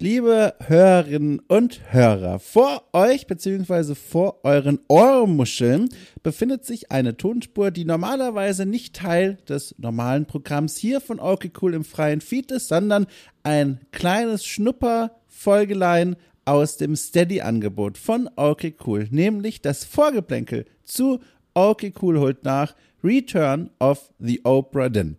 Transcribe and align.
Liebe 0.00 0.54
Hörerinnen 0.60 1.40
und 1.48 1.92
Hörer, 1.92 2.38
vor 2.38 2.84
euch 2.92 3.26
bzw. 3.26 3.96
vor 3.96 4.44
euren 4.44 4.78
Ohrmuscheln 4.86 5.88
befindet 6.22 6.64
sich 6.64 6.92
eine 6.92 7.16
Tonspur, 7.16 7.72
die 7.72 7.84
normalerweise 7.84 8.64
nicht 8.64 8.94
Teil 8.94 9.38
des 9.48 9.74
normalen 9.76 10.26
Programms 10.26 10.76
hier 10.76 11.00
von 11.00 11.18
okay 11.18 11.50
Cool 11.60 11.74
im 11.74 11.82
freien 11.82 12.20
Feed 12.20 12.52
ist, 12.52 12.68
sondern 12.68 13.08
ein 13.42 13.80
kleines 13.90 14.46
Schnupper-Folgelein 14.46 16.14
aus 16.44 16.76
dem 16.76 16.94
Steady-Angebot 16.94 17.98
von 17.98 18.30
okay 18.36 18.76
Cool, 18.86 19.08
nämlich 19.10 19.62
das 19.62 19.84
Vorgeplänkel 19.84 20.66
zu 20.84 21.18
okay 21.54 21.92
Cool 22.00 22.20
holt 22.20 22.44
nach 22.44 22.76
Return 23.02 23.70
of 23.80 24.12
the 24.20 24.44
Oprah 24.44 24.90
Din. 24.90 25.16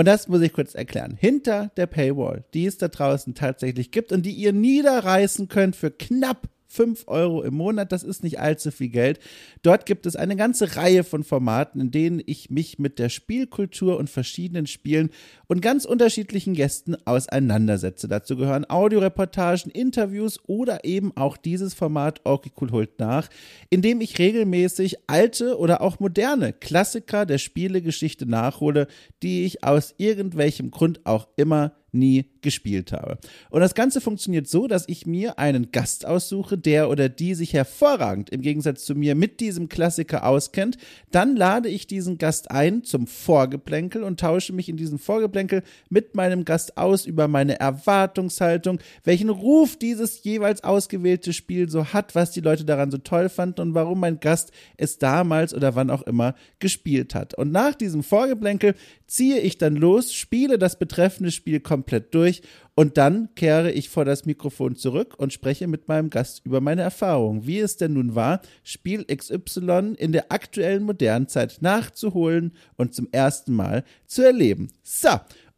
Und 0.00 0.06
das 0.06 0.28
muss 0.28 0.40
ich 0.40 0.54
kurz 0.54 0.74
erklären. 0.74 1.18
Hinter 1.20 1.72
der 1.76 1.84
Paywall, 1.84 2.44
die 2.54 2.64
es 2.64 2.78
da 2.78 2.88
draußen 2.88 3.34
tatsächlich 3.34 3.90
gibt 3.90 4.12
und 4.12 4.24
die 4.24 4.32
ihr 4.32 4.54
niederreißen 4.54 5.48
könnt 5.48 5.76
für 5.76 5.90
knapp 5.90 6.48
5 6.70 7.08
Euro 7.08 7.42
im 7.42 7.54
Monat, 7.54 7.90
das 7.90 8.04
ist 8.04 8.22
nicht 8.22 8.38
allzu 8.38 8.70
viel 8.70 8.88
Geld. 8.88 9.18
Dort 9.62 9.86
gibt 9.86 10.06
es 10.06 10.14
eine 10.14 10.36
ganze 10.36 10.76
Reihe 10.76 11.02
von 11.02 11.24
Formaten, 11.24 11.80
in 11.80 11.90
denen 11.90 12.22
ich 12.24 12.48
mich 12.48 12.78
mit 12.78 13.00
der 13.00 13.08
Spielkultur 13.08 13.98
und 13.98 14.08
verschiedenen 14.08 14.66
Spielen 14.66 15.10
und 15.48 15.62
ganz 15.62 15.84
unterschiedlichen 15.84 16.54
Gästen 16.54 16.96
auseinandersetze. 17.04 18.06
Dazu 18.06 18.36
gehören 18.36 18.70
Audioreportagen, 18.70 19.72
Interviews 19.72 20.38
oder 20.46 20.84
eben 20.84 21.16
auch 21.16 21.36
dieses 21.36 21.74
Format 21.74 22.20
Orky 22.24 22.52
Cool 22.60 22.70
holt 22.70 23.00
nach, 23.00 23.28
in 23.68 23.82
dem 23.82 24.00
ich 24.00 24.18
regelmäßig 24.18 24.98
alte 25.08 25.58
oder 25.58 25.80
auch 25.80 25.98
moderne 25.98 26.52
Klassiker 26.52 27.26
der 27.26 27.38
Spielegeschichte 27.38 28.26
nachhole, 28.26 28.86
die 29.24 29.44
ich 29.44 29.64
aus 29.64 29.94
irgendwelchem 29.98 30.70
Grund 30.70 31.00
auch 31.04 31.26
immer 31.36 31.72
nie 31.92 32.26
gespielt 32.42 32.92
habe. 32.92 33.18
Und 33.50 33.60
das 33.60 33.74
Ganze 33.74 34.00
funktioniert 34.00 34.48
so, 34.48 34.66
dass 34.66 34.84
ich 34.88 35.06
mir 35.06 35.38
einen 35.38 35.72
Gast 35.72 36.06
aussuche, 36.06 36.56
der 36.56 36.88
oder 36.88 37.08
die 37.08 37.34
sich 37.34 37.52
hervorragend 37.52 38.30
im 38.30 38.40
Gegensatz 38.40 38.84
zu 38.84 38.94
mir 38.94 39.14
mit 39.14 39.40
diesem 39.40 39.68
Klassiker 39.68 40.26
auskennt. 40.26 40.78
Dann 41.10 41.36
lade 41.36 41.68
ich 41.68 41.86
diesen 41.86 42.18
Gast 42.18 42.50
ein 42.50 42.84
zum 42.84 43.06
Vorgeplänkel 43.06 44.02
und 44.02 44.20
tausche 44.20 44.52
mich 44.52 44.68
in 44.68 44.76
diesem 44.76 44.98
Vorgeplänkel 44.98 45.62
mit 45.88 46.14
meinem 46.14 46.44
Gast 46.44 46.76
aus 46.76 47.06
über 47.06 47.28
meine 47.28 47.60
Erwartungshaltung, 47.60 48.78
welchen 49.04 49.28
Ruf 49.28 49.76
dieses 49.76 50.22
jeweils 50.24 50.64
ausgewählte 50.64 51.32
Spiel 51.32 51.68
so 51.68 51.86
hat, 51.86 52.14
was 52.14 52.30
die 52.30 52.40
Leute 52.40 52.64
daran 52.64 52.90
so 52.90 52.98
toll 52.98 53.28
fanden 53.28 53.60
und 53.60 53.74
warum 53.74 54.00
mein 54.00 54.20
Gast 54.20 54.52
es 54.76 54.98
damals 54.98 55.54
oder 55.54 55.74
wann 55.74 55.90
auch 55.90 56.02
immer 56.02 56.34
gespielt 56.58 57.14
hat. 57.14 57.34
Und 57.34 57.52
nach 57.52 57.74
diesem 57.74 58.02
Vorgeplänkel 58.02 58.74
ziehe 59.06 59.40
ich 59.40 59.58
dann 59.58 59.76
los, 59.76 60.14
spiele 60.14 60.58
das 60.58 60.78
betreffende 60.78 61.32
Spiel 61.32 61.60
komplett 61.60 61.79
durch 61.84 62.10
durch 62.10 62.42
und 62.74 62.96
dann 62.96 63.34
kehre 63.34 63.70
ich 63.72 63.88
vor 63.90 64.04
das 64.04 64.24
Mikrofon 64.24 64.74
zurück 64.74 65.14
und 65.18 65.32
spreche 65.32 65.66
mit 65.66 65.88
meinem 65.88 66.08
Gast 66.08 66.46
über 66.46 66.60
meine 66.60 66.82
Erfahrungen, 66.82 67.46
wie 67.46 67.58
es 67.58 67.76
denn 67.76 67.92
nun 67.92 68.14
war, 68.14 68.40
Spiel 68.62 69.04
XY 69.04 69.94
in 69.98 70.12
der 70.12 70.32
aktuellen 70.32 70.84
modernen 70.84 71.28
Zeit 71.28 71.58
nachzuholen 71.60 72.52
und 72.76 72.94
zum 72.94 73.08
ersten 73.12 73.54
Mal 73.54 73.84
zu 74.06 74.22
erleben. 74.22 74.68
So, 74.82 75.10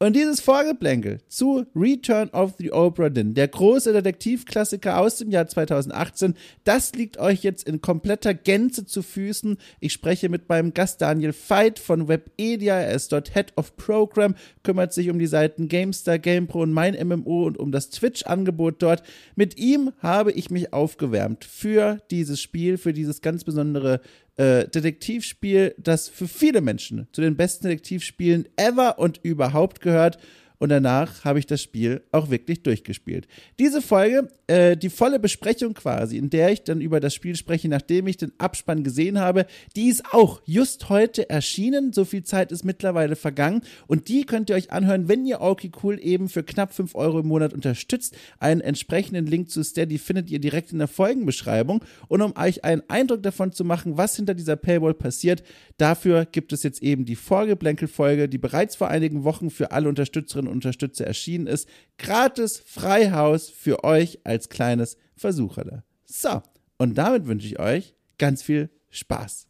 und 0.03 0.17
dieses 0.17 0.41
Vorgeplänkel 0.41 1.21
zu 1.29 1.65
Return 1.77 2.29
of 2.31 2.55
the 2.59 2.73
Obra 2.73 3.09
Dinn, 3.09 3.35
der 3.35 3.47
große 3.47 3.93
Detektivklassiker 3.93 4.99
aus 4.99 5.19
dem 5.19 5.31
Jahr 5.31 5.47
2018, 5.47 6.35
das 6.65 6.93
liegt 6.95 7.19
euch 7.19 7.45
jetzt 7.45 7.69
in 7.69 7.81
kompletter 7.81 8.35
Gänze 8.35 8.85
zu 8.85 9.05
Füßen. 9.05 9.59
Ich 9.79 9.93
spreche 9.93 10.29
mit 10.29 10.49
meinem 10.49 10.75
Gast 10.75 11.01
Daniel 11.03 11.33
Veit 11.33 11.79
von 11.79 12.09
Webedia. 12.09 12.81
Er 12.81 12.95
ist 12.95 13.13
dort 13.13 13.33
Head 13.33 13.53
of 13.55 13.77
Program, 13.77 14.35
kümmert 14.65 14.93
sich 14.93 15.09
um 15.09 15.21
die 15.21 15.29
Seiten 15.29 15.69
GameStar, 15.69 16.19
GamePro 16.19 16.63
und 16.63 16.73
mein 16.73 16.95
MMO 16.95 17.45
und 17.47 17.57
um 17.57 17.71
das 17.71 17.91
Twitch-Angebot 17.91 18.83
dort. 18.83 19.05
Mit 19.37 19.57
ihm 19.57 19.93
habe 20.01 20.33
ich 20.33 20.51
mich 20.51 20.73
aufgewärmt 20.73 21.45
für 21.45 22.01
dieses 22.11 22.41
Spiel, 22.41 22.77
für 22.77 22.93
dieses 22.93 23.23
ganz 23.23 23.45
besondere 23.45 24.01
äh, 24.37 24.67
Detektivspiel, 24.69 25.75
das 25.79 26.09
für 26.09 26.29
viele 26.29 26.61
Menschen 26.61 27.07
zu 27.13 27.21
den 27.21 27.37
besten 27.37 27.69
Detektivspielen 27.69 28.49
ever 28.57 28.99
und 28.99 29.21
überhaupt 29.23 29.81
gehört 29.81 30.19
und 30.63 30.69
danach 30.69 31.25
habe 31.25 31.41
ich 31.41 31.47
das 31.47 31.61
Spiel 31.61 32.03
auch 32.13 32.31
wirklich 32.31 32.63
durchgespielt. 32.63 33.27
Diese 33.59 33.83
Folge, 33.83 34.29
äh, 34.47 34.77
die 34.77 34.91
volle 34.91 35.19
Besprechung 35.19 35.75
quasi, 35.75 36.17
in 36.17 36.31
der 36.31 36.53
ich 36.53 36.63
dann 36.63 36.81
über 36.81 37.01
das 37.01 37.17
Spiel 37.17 37.35
spreche, 37.35 37.69
nachdem 37.69 38.07
ich 38.07 38.17
den 38.17 38.31
Abspann 38.39 38.85
gesehen 38.85 39.19
habe, 39.19 39.47
die 39.75 39.89
ist 39.89 40.15
auch 40.15 40.41
just 40.45 40.89
heute 40.89 41.29
erschienen. 41.29 41.93
So 41.93 42.05
viel 42.05 42.23
Zeit 42.23 42.53
ist 42.53 42.65
mittlerweile 42.65 43.17
vergangen 43.17 43.63
und 43.89 44.07
die 44.07 44.25
könnt 44.25 44.51
ihr 44.51 44.55
euch 44.55 44.71
anhören, 44.71 45.09
wenn 45.09 45.27
ihr 45.27 45.41
Orky 45.41 45.73
Cool 45.83 45.99
eben 46.01 46.29
für 46.29 46.45
knapp 46.45 46.73
5 46.73 46.95
Euro 46.95 47.19
im 47.19 47.27
Monat 47.27 47.53
unterstützt. 47.53 48.17
Einen 48.39 48.61
entsprechenden 48.61 49.27
Link 49.27 49.51
zu 49.51 49.65
Steady 49.65 49.99
findet 49.99 50.31
ihr 50.31 50.39
direkt 50.39 50.71
in 50.71 50.79
der 50.79 50.87
Folgenbeschreibung 50.87 51.85
und 52.07 52.23
um 52.23 52.37
euch 52.37 52.63
einen 52.63 52.85
Eindruck 52.87 53.25
davon 53.25 53.51
zu 53.51 53.65
machen, 53.65 53.97
was 53.97 54.15
hinter 54.15 54.35
dieser 54.35 54.55
Paywall 54.55 54.95
passiert, 54.95 55.43
dafür 55.77 56.25
gibt 56.25 56.53
es 56.53 56.63
jetzt 56.63 56.85
eben 56.85 57.05
die 57.05 57.17
Vorgeblänkel-Folge, 57.17 58.29
die 58.29 58.39
bereits 58.39 58.77
vor 58.77 58.87
einigen 58.87 59.25
Wochen 59.25 59.51
für 59.51 59.73
alle 59.73 59.89
Unterstützerinnen 59.89 60.52
Unterstützer 60.53 61.07
erschienen 61.07 61.47
ist. 61.47 61.69
Gratis 61.99 62.63
Freihaus 62.65 63.51
für 63.51 63.85
euch 63.85 64.21
als 64.25 64.49
kleines 64.49 64.97
Versucherle. 65.17 65.85
So, 66.05 66.43
und 66.79 66.97
damit 66.97 67.27
wünsche 67.27 67.47
ich 67.47 67.59
euch 67.59 67.95
ganz 68.19 68.43
viel 68.43 68.71
Spaß. 68.91 69.47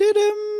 Didim! 0.00 0.53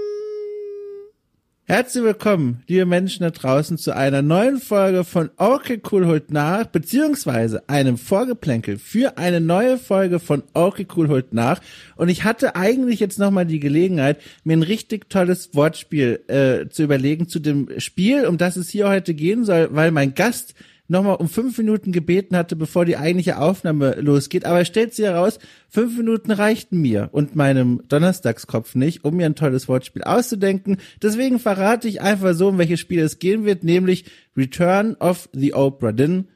Herzlich 1.67 2.05
willkommen, 2.05 2.63
liebe 2.67 2.85
Menschen 2.85 3.23
da 3.23 3.31
draußen, 3.31 3.79
zu 3.79 3.97
einer 3.97 4.21
neuen 4.21 4.59
Folge 4.59 5.03
von 5.03 5.31
Okay 5.39 5.81
Cool 5.91 6.07
holt 6.07 6.31
nach, 6.31 6.67
beziehungsweise 6.67 7.67
einem 7.71 7.97
Vorgeplänkel 7.97 8.77
für 8.77 9.17
eine 9.17 9.41
neue 9.41 9.79
Folge 9.79 10.21
von 10.21 10.43
Okay 10.53 10.87
Cool 10.95 11.09
holt 11.09 11.33
nach. 11.33 11.63
Und 11.97 12.11
ich 12.11 12.25
hatte 12.25 12.55
eigentlich 12.55 13.01
jetzt 13.01 13.19
nochmal 13.19 13.47
die 13.47 13.61
Gelegenheit, 13.61 14.21
mir 14.45 14.59
ein 14.59 14.63
richtig 14.63 15.09
tolles 15.09 15.55
Wortspiel 15.55 16.21
äh, 16.27 16.69
zu 16.69 16.83
überlegen 16.83 17.29
zu 17.29 17.39
dem 17.39 17.71
Spiel, 17.79 18.27
um 18.27 18.37
das 18.37 18.57
es 18.57 18.69
hier 18.69 18.91
heute 18.91 19.15
gehen 19.15 19.47
soll, 19.47 19.71
weil 19.73 19.91
mein 19.91 20.15
Gast 20.15 20.55
nochmal 20.87 21.17
um 21.17 21.29
fünf 21.29 21.57
Minuten 21.59 21.93
gebeten 21.93 22.37
hatte, 22.37 22.57
bevor 22.57 22.85
die 22.85 22.97
eigentliche 22.97 23.39
Aufnahme 23.39 23.95
losgeht. 24.01 24.45
Aber 24.45 24.65
stellt 24.65 24.95
sich 24.95 25.05
heraus, 25.05 25.39
fünf 25.69 25.97
Minuten 25.97 26.31
reichten 26.31 26.81
mir 26.81 27.09
und 27.13 27.35
meinem 27.35 27.83
Donnerstagskopf 27.89 28.75
nicht, 28.75 29.05
um 29.05 29.17
mir 29.17 29.27
ein 29.27 29.35
tolles 29.35 29.69
Wortspiel 29.69 30.03
auszudenken. 30.03 30.79
Deswegen 31.03 31.39
verrate 31.39 31.89
ich 31.89 32.01
einfach 32.01 32.35
so, 32.35 32.49
um 32.49 32.59
welches 32.59 32.81
Spiel 32.81 33.01
es 33.01 33.19
gehen 33.19 33.45
wird, 33.45 33.65
nämlich 33.65 34.05
Return 34.37 34.95
of 34.97 35.29
the 35.33 35.55
Oprah 35.55 35.93
Din. 35.93 36.29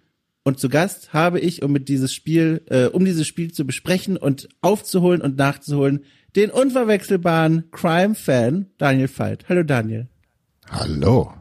Und 0.45 0.59
zu 0.59 0.71
Gast 0.71 1.13
habe 1.13 1.41
ich, 1.41 1.63
um 1.63 1.73
mit 1.73 1.89
dieses 1.89 2.15
Spiel, 2.15 2.63
äh, 2.71 2.87
um 2.87 3.05
dieses 3.05 3.27
Spiel 3.27 3.53
zu 3.53 3.67
besprechen 3.67 4.17
und 4.17 4.49
aufzuholen 4.63 5.21
und 5.21 5.37
nachzuholen, 5.37 6.05
den 6.37 6.51
unverwechselbaren 6.51 7.71
Crime-Fan 7.71 8.67
Daniel 8.79 9.11
Veit. 9.15 9.47
Hallo 9.49 9.63
Daniel. 9.63 10.09
Hallo. 10.71 11.35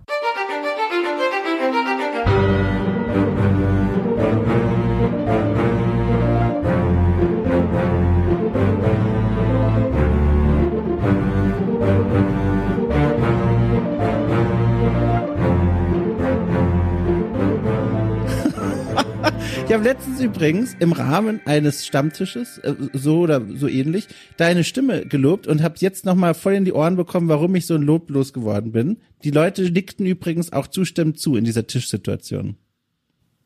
Habe 19.77 19.89
letztens 19.89 20.19
übrigens 20.21 20.75
im 20.79 20.91
Rahmen 20.91 21.39
eines 21.45 21.85
Stammtisches, 21.85 22.57
äh, 22.57 22.73
so 22.93 23.19
oder 23.19 23.45
so 23.55 23.67
ähnlich, 23.67 24.07
deine 24.35 24.63
Stimme 24.63 25.05
gelobt 25.05 25.45
und 25.45 25.61
habe 25.61 25.75
jetzt 25.77 26.03
nochmal 26.03 26.33
voll 26.33 26.55
in 26.55 26.65
die 26.65 26.73
Ohren 26.73 26.95
bekommen, 26.95 27.29
warum 27.29 27.53
ich 27.53 27.67
so 27.67 27.75
ein 27.75 27.83
Lob 27.83 28.09
losgeworden 28.09 28.71
bin. 28.71 28.97
Die 29.23 29.29
Leute 29.29 29.69
nickten 29.69 30.07
übrigens 30.07 30.51
auch 30.51 30.65
zustimmend 30.65 31.19
zu 31.19 31.35
in 31.35 31.43
dieser 31.43 31.67
Tischsituation. 31.67 32.55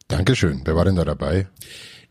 Dankeschön. 0.07 0.61
Wer 0.63 0.77
war 0.77 0.85
denn 0.85 0.95
da 0.95 1.03
dabei? 1.03 1.47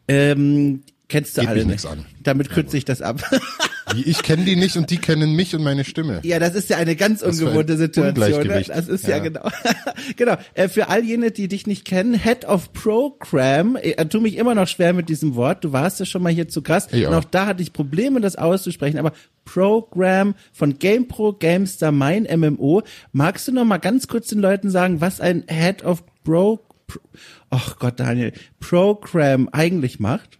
Ähm, 0.07 0.83
kennst 1.09 1.39
du 1.39 1.41
Geht 1.41 1.49
alle 1.49 1.61
mich 1.61 1.67
nicht. 1.67 1.85
nix 1.85 1.87
an. 1.87 2.05
Damit 2.23 2.51
kürze 2.51 2.77
ich 2.77 2.85
das 2.85 3.01
ab. 3.01 3.23
Ich 3.95 4.23
kenne 4.23 4.45
die 4.45 4.57
nicht 4.57 4.77
und 4.77 4.91
die 4.91 4.99
kennen 4.99 5.35
mich 5.35 5.55
und 5.55 5.63
meine 5.63 5.85
Stimme. 5.85 6.21
Ja, 6.23 6.39
das 6.39 6.55
ist 6.55 6.71
ja 6.71 6.77
eine 6.77 6.97
ganz 6.97 7.23
ein 7.23 7.31
ungewohnte 7.31 7.77
Situation. 7.77 8.47
Ne? 8.47 8.63
Das 8.67 8.89
ist 8.89 9.05
ja, 9.05 9.17
Ja. 9.17 9.19
genau. 9.19 9.49
genau. 10.17 10.37
Äh, 10.55 10.69
für 10.69 10.89
all 10.89 11.05
jene, 11.05 11.31
die 11.31 11.49
dich 11.49 11.67
nicht 11.67 11.85
kennen, 11.85 12.15
Head 12.15 12.45
of 12.45 12.73
Program, 12.73 13.77
äh, 13.77 14.05
tu 14.07 14.21
mich 14.21 14.37
immer 14.37 14.55
noch 14.55 14.69
schwer 14.69 14.93
mit 14.93 15.09
diesem 15.09 15.35
Wort. 15.35 15.65
Du 15.65 15.73
warst 15.73 16.01
ja 16.01 16.07
schon 16.07 16.23
mal 16.23 16.33
hier 16.33 16.49
zu 16.49 16.63
Gast. 16.63 16.93
Und 16.93 17.07
auch. 17.07 17.25
da 17.25 17.47
hatte 17.47 17.63
ich 17.63 17.73
Probleme, 17.73 18.21
das 18.21 18.37
auszusprechen. 18.37 18.99
Aber 18.99 19.13
Program 19.45 20.35
von 20.53 20.79
GamePro, 20.79 21.35
GameStar, 21.35 21.93
mein 21.93 22.25
MMO. 22.25 22.83
Magst 23.13 23.49
du 23.49 23.53
noch 23.53 23.65
mal 23.65 23.79
ganz 23.79 24.07
kurz 24.07 24.29
den 24.29 24.41
Leuten 24.41 24.71
sagen, 24.71 25.01
was 25.01 25.21
ein 25.21 25.45
Head 25.49 25.85
of 25.85 26.05
Pro, 26.25 26.61
Pro 26.87 27.01
Ach 27.51 27.79
Gott, 27.79 27.99
Daniel, 27.99 28.33
Program 28.61 29.49
eigentlich 29.51 29.99
macht? 29.99 30.40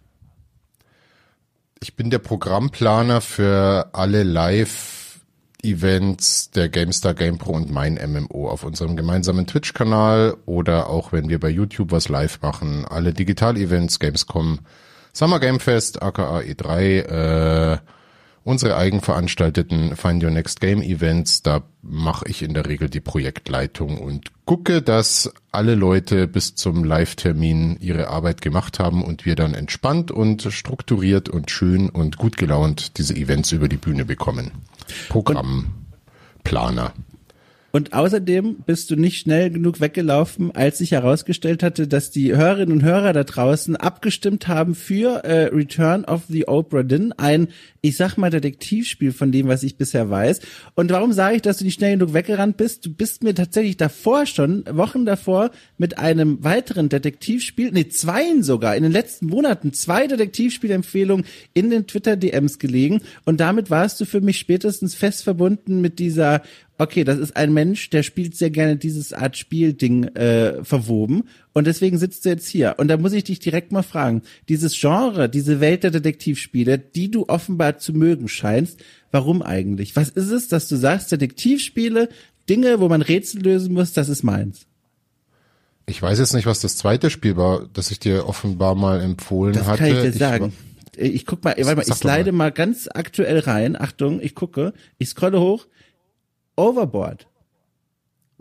Ich 1.83 1.95
bin 1.95 2.11
der 2.11 2.19
Programmplaner 2.19 3.21
für 3.21 3.89
alle 3.93 4.21
Live 4.21 5.19
Events 5.63 6.51
der 6.51 6.69
GameStar, 6.69 7.15
GamePro 7.15 7.53
und 7.53 7.71
mein 7.71 7.95
MMO 7.95 8.49
auf 8.49 8.63
unserem 8.63 8.95
gemeinsamen 8.95 9.47
Twitch-Kanal 9.47 10.37
oder 10.45 10.91
auch 10.91 11.11
wenn 11.11 11.27
wir 11.27 11.39
bei 11.39 11.49
YouTube 11.49 11.91
was 11.91 12.07
live 12.07 12.39
machen. 12.43 12.85
Alle 12.85 13.13
Digital-Events, 13.13 13.97
Gamescom, 13.97 14.59
Summer 15.11 15.39
Game 15.39 15.59
Fest, 15.59 16.03
aka 16.03 16.41
E3, 16.41 17.73
äh, 17.73 17.77
unsere 18.43 18.75
eigenveranstalteten 18.75 19.95
Find 19.95 20.23
Your 20.23 20.31
Next 20.31 20.61
Game 20.61 20.81
Events, 20.81 21.41
da 21.41 21.63
mache 21.81 22.25
ich 22.27 22.41
in 22.41 22.53
der 22.53 22.65
Regel 22.67 22.89
die 22.89 22.99
Projektleitung 22.99 23.97
und 23.97 24.31
gucke, 24.45 24.81
dass 24.81 25.31
alle 25.51 25.75
Leute 25.75 26.27
bis 26.27 26.55
zum 26.55 26.83
Live-Termin 26.83 27.77
ihre 27.79 28.07
Arbeit 28.07 28.41
gemacht 28.41 28.79
haben 28.79 29.03
und 29.03 29.25
wir 29.25 29.35
dann 29.35 29.53
entspannt 29.53 30.11
und 30.11 30.43
strukturiert 30.51 31.29
und 31.29 31.51
schön 31.51 31.89
und 31.89 32.17
gut 32.17 32.37
gelaunt 32.37 32.97
diese 32.97 33.15
Events 33.15 33.51
über 33.51 33.67
die 33.67 33.77
Bühne 33.77 34.05
bekommen. 34.05 34.51
Programmplaner. 35.09 36.93
Und 37.71 37.93
außerdem 37.93 38.57
bist 38.65 38.91
du 38.91 38.97
nicht 38.97 39.19
schnell 39.19 39.49
genug 39.49 39.79
weggelaufen, 39.79 40.53
als 40.53 40.79
sich 40.79 40.91
herausgestellt 40.91 41.63
hatte, 41.63 41.87
dass 41.87 42.11
die 42.11 42.35
Hörerinnen 42.35 42.73
und 42.73 42.83
Hörer 42.83 43.13
da 43.13 43.23
draußen 43.23 43.77
abgestimmt 43.77 44.49
haben 44.49 44.75
für 44.75 45.23
äh, 45.23 45.45
Return 45.45 46.03
of 46.03 46.23
the 46.27 46.47
Oprah 46.47 46.83
Din, 46.83 47.13
ein, 47.13 47.47
ich 47.83 47.97
sag 47.97 48.15
mal, 48.15 48.29
Detektivspiel 48.29 49.11
von 49.11 49.31
dem, 49.31 49.47
was 49.47 49.63
ich 49.63 49.75
bisher 49.75 50.09
weiß. 50.09 50.41
Und 50.75 50.91
warum 50.91 51.13
sage 51.13 51.37
ich, 51.37 51.41
dass 51.41 51.57
du 51.57 51.65
nicht 51.65 51.73
schnell 51.73 51.97
genug 51.97 52.13
weggerannt 52.13 52.57
bist? 52.57 52.85
Du 52.85 52.93
bist 52.93 53.23
mir 53.23 53.33
tatsächlich 53.33 53.75
davor 53.75 54.27
schon, 54.27 54.63
Wochen 54.69 55.03
davor, 55.05 55.49
mit 55.79 55.97
einem 55.97 56.43
weiteren 56.43 56.89
Detektivspiel, 56.89 57.71
nee, 57.71 57.87
zweien 57.87 58.43
sogar, 58.43 58.75
in 58.75 58.83
den 58.83 58.91
letzten 58.91 59.25
Monaten, 59.25 59.73
zwei 59.73 60.05
Detektivspielempfehlungen 60.05 61.25
in 61.55 61.71
den 61.71 61.87
Twitter-DMs 61.87 62.59
gelegen. 62.59 63.01
Und 63.25 63.39
damit 63.39 63.71
warst 63.71 63.99
du 63.99 64.05
für 64.05 64.21
mich 64.21 64.37
spätestens 64.37 64.93
fest 64.93 65.23
verbunden 65.23 65.81
mit 65.81 65.97
dieser 65.97 66.43
okay, 66.81 67.03
das 67.03 67.19
ist 67.19 67.37
ein 67.37 67.53
Mensch, 67.53 67.91
der 67.91 68.01
spielt 68.01 68.35
sehr 68.35 68.49
gerne 68.49 68.75
dieses 68.75 69.13
Art 69.13 69.37
Spielding 69.37 70.05
äh, 70.15 70.63
verwoben 70.63 71.25
und 71.53 71.67
deswegen 71.67 71.97
sitzt 71.97 72.25
du 72.25 72.29
jetzt 72.29 72.47
hier. 72.47 72.75
Und 72.77 72.87
da 72.87 72.97
muss 72.97 73.13
ich 73.13 73.25
dich 73.25 73.39
direkt 73.39 73.71
mal 73.71 73.83
fragen, 73.83 74.21
dieses 74.47 74.79
Genre, 74.79 75.27
diese 75.27 75.59
Welt 75.59 75.83
der 75.83 75.91
Detektivspiele, 75.91 76.77
die 76.77 77.11
du 77.11 77.25
offenbar 77.27 77.77
zu 77.77 77.93
mögen 77.93 78.27
scheinst, 78.29 78.79
warum 79.11 79.41
eigentlich? 79.41 79.95
Was 79.95 80.09
ist 80.09 80.31
es, 80.31 80.47
dass 80.47 80.67
du 80.69 80.77
sagst, 80.77 81.11
Detektivspiele, 81.11 82.09
Dinge, 82.49 82.79
wo 82.79 82.87
man 82.87 83.01
Rätsel 83.01 83.41
lösen 83.41 83.73
muss, 83.73 83.93
das 83.93 84.07
ist 84.07 84.23
meins? 84.23 84.65
Ich 85.87 86.01
weiß 86.01 86.19
jetzt 86.19 86.33
nicht, 86.33 86.45
was 86.45 86.61
das 86.61 86.77
zweite 86.77 87.09
Spiel 87.09 87.35
war, 87.35 87.67
das 87.73 87.91
ich 87.91 87.99
dir 87.99 88.27
offenbar 88.27 88.75
mal 88.75 89.01
empfohlen 89.01 89.53
das 89.53 89.65
hatte. 89.65 89.83
Das 89.83 89.89
kann 89.89 90.05
ich 90.05 90.11
dir 90.13 90.17
sagen. 90.17 90.53
Ich, 90.95 91.13
ich 91.15 91.25
guck 91.25 91.43
mal, 91.43 91.55
warte 91.57 91.75
mal, 91.75 91.85
ich 91.85 91.93
slide 91.93 92.31
mal 92.31 92.51
ganz 92.51 92.87
aktuell 92.93 93.39
rein. 93.39 93.79
Achtung, 93.79 94.21
ich 94.21 94.35
gucke, 94.35 94.73
ich 94.97 95.09
scrolle 95.09 95.41
hoch. 95.41 95.67
Overboard. 96.55 97.27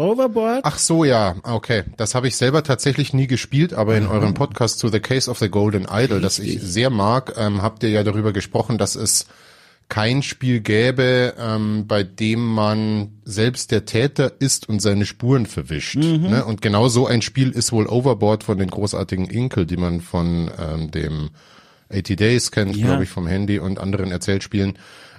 Overboard? 0.00 0.60
Ach 0.64 0.78
so, 0.78 1.04
ja, 1.04 1.36
okay. 1.42 1.84
Das 1.96 2.14
habe 2.14 2.28
ich 2.28 2.36
selber 2.36 2.62
tatsächlich 2.62 3.12
nie 3.12 3.26
gespielt, 3.26 3.74
aber 3.74 3.96
in 3.96 4.06
eurem 4.06 4.34
Podcast 4.34 4.78
zu 4.78 4.88
The 4.88 5.00
Case 5.00 5.30
of 5.30 5.38
the 5.38 5.50
Golden 5.50 5.86
Idol, 5.90 6.20
das 6.20 6.38
ich 6.38 6.60
sehr 6.62 6.90
mag, 6.90 7.34
ähm, 7.36 7.62
habt 7.62 7.82
ihr 7.82 7.90
ja 7.90 8.02
darüber 8.02 8.32
gesprochen, 8.32 8.78
dass 8.78 8.96
es 8.96 9.26
kein 9.90 10.22
Spiel 10.22 10.60
gäbe, 10.60 11.34
ähm, 11.38 11.86
bei 11.86 12.02
dem 12.02 12.46
man 12.46 13.20
selbst 13.24 13.72
der 13.72 13.84
Täter 13.84 14.32
ist 14.38 14.68
und 14.68 14.80
seine 14.80 15.04
Spuren 15.04 15.44
verwischt. 15.44 15.96
Mhm. 15.96 16.30
Ne? 16.30 16.44
Und 16.46 16.62
genau 16.62 16.88
so 16.88 17.06
ein 17.06 17.20
Spiel 17.20 17.50
ist 17.50 17.72
wohl 17.72 17.86
Overboard 17.86 18.44
von 18.44 18.56
den 18.56 18.70
großartigen 18.70 19.26
Inkel, 19.26 19.66
die 19.66 19.76
man 19.76 20.00
von 20.00 20.50
ähm, 20.58 20.90
dem 20.90 21.30
80 21.92 22.16
Days 22.16 22.50
kennt, 22.50 22.76
ja. 22.76 22.86
glaube 22.86 23.04
ich, 23.04 23.10
vom 23.10 23.26
Handy 23.26 23.58
und 23.58 23.78
anderen 23.78 24.10
Erzählspielen. 24.10 24.74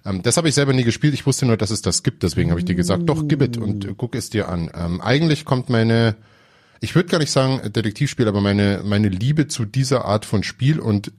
Ähm, 0.06 0.22
das 0.24 0.38
habe 0.38 0.50
ich 0.50 0.56
selber 0.56 0.74
nie 0.74 0.84
gespielt. 0.84 1.14
Ich 1.14 1.26
wusste 1.26 1.46
nur, 1.46 1.58
dass 1.58 1.72
es 1.72 1.82
das 1.82 2.04
gibt. 2.04 2.24
Deswegen 2.24 2.50
habe 2.50 2.60
ich 2.60 2.66
dir 2.66 2.76
gesagt, 2.76 3.04
doch, 3.08 3.28
gib 3.28 3.42
es 3.42 3.58
und 3.58 3.86
äh, 3.86 3.94
guck 3.96 4.16
es 4.16 4.30
dir 4.30 4.50
an. 4.50 4.70
Ähm, 4.74 5.02
eigentlich 5.02 5.46
kommt 5.46 5.70
meine, 5.70 6.16
ich 6.80 6.96
würde 6.96 7.10
gar 7.10 7.20
nicht 7.20 7.32
sagen 7.32 7.62
Detektivspiel, 7.72 8.28
aber 8.28 8.42
meine, 8.42 8.82
meine 8.84 9.10
Liebe 9.10 9.48
zu 9.48 9.66
dieser 9.66 10.06
Art 10.06 10.26
von 10.26 10.44
Spiel 10.44 10.80
und 10.80 11.12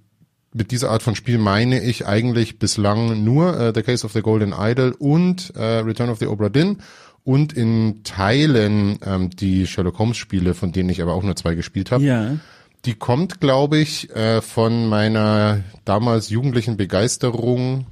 mit 0.55 0.71
dieser 0.71 0.91
Art 0.91 1.03
von 1.03 1.15
Spiel 1.15 1.39
meine 1.39 1.83
ich 1.83 2.07
eigentlich 2.07 2.59
bislang 2.59 3.25
nur 3.25 3.59
äh, 3.59 3.73
The 3.75 3.83
Case 3.83 4.05
of 4.05 4.13
the 4.13 4.21
Golden 4.21 4.53
Idol 4.59 4.95
und 4.99 5.55
äh, 5.57 5.79
Return 5.79 6.11
of 6.11 6.19
the 6.19 6.27
Obra 6.27 6.51
Dinn 6.51 6.79
und 7.25 7.53
in 7.53 8.03
Teilen 8.05 8.99
ähm, 9.05 9.31
die 9.31 9.67
Sherlock 9.67 9.99
Holmes 9.99 10.17
Spiele, 10.17 10.55
von 10.55 10.73
denen 10.73 10.91
ich 10.91 11.01
aber 11.01 11.15
auch 11.15 11.23
nur 11.23 11.37
zwei 11.37 11.55
gespielt 11.55 11.91
habe. 11.91 12.05
Ja. 12.05 12.37
Die 12.85 12.95
kommt, 12.95 13.41
glaube 13.41 13.79
ich, 13.79 14.11
äh, 14.11 14.43
von 14.43 14.89
meiner 14.89 15.63
damals 15.85 16.31
jugendlichen 16.31 16.77
Begeisterung 16.77 17.87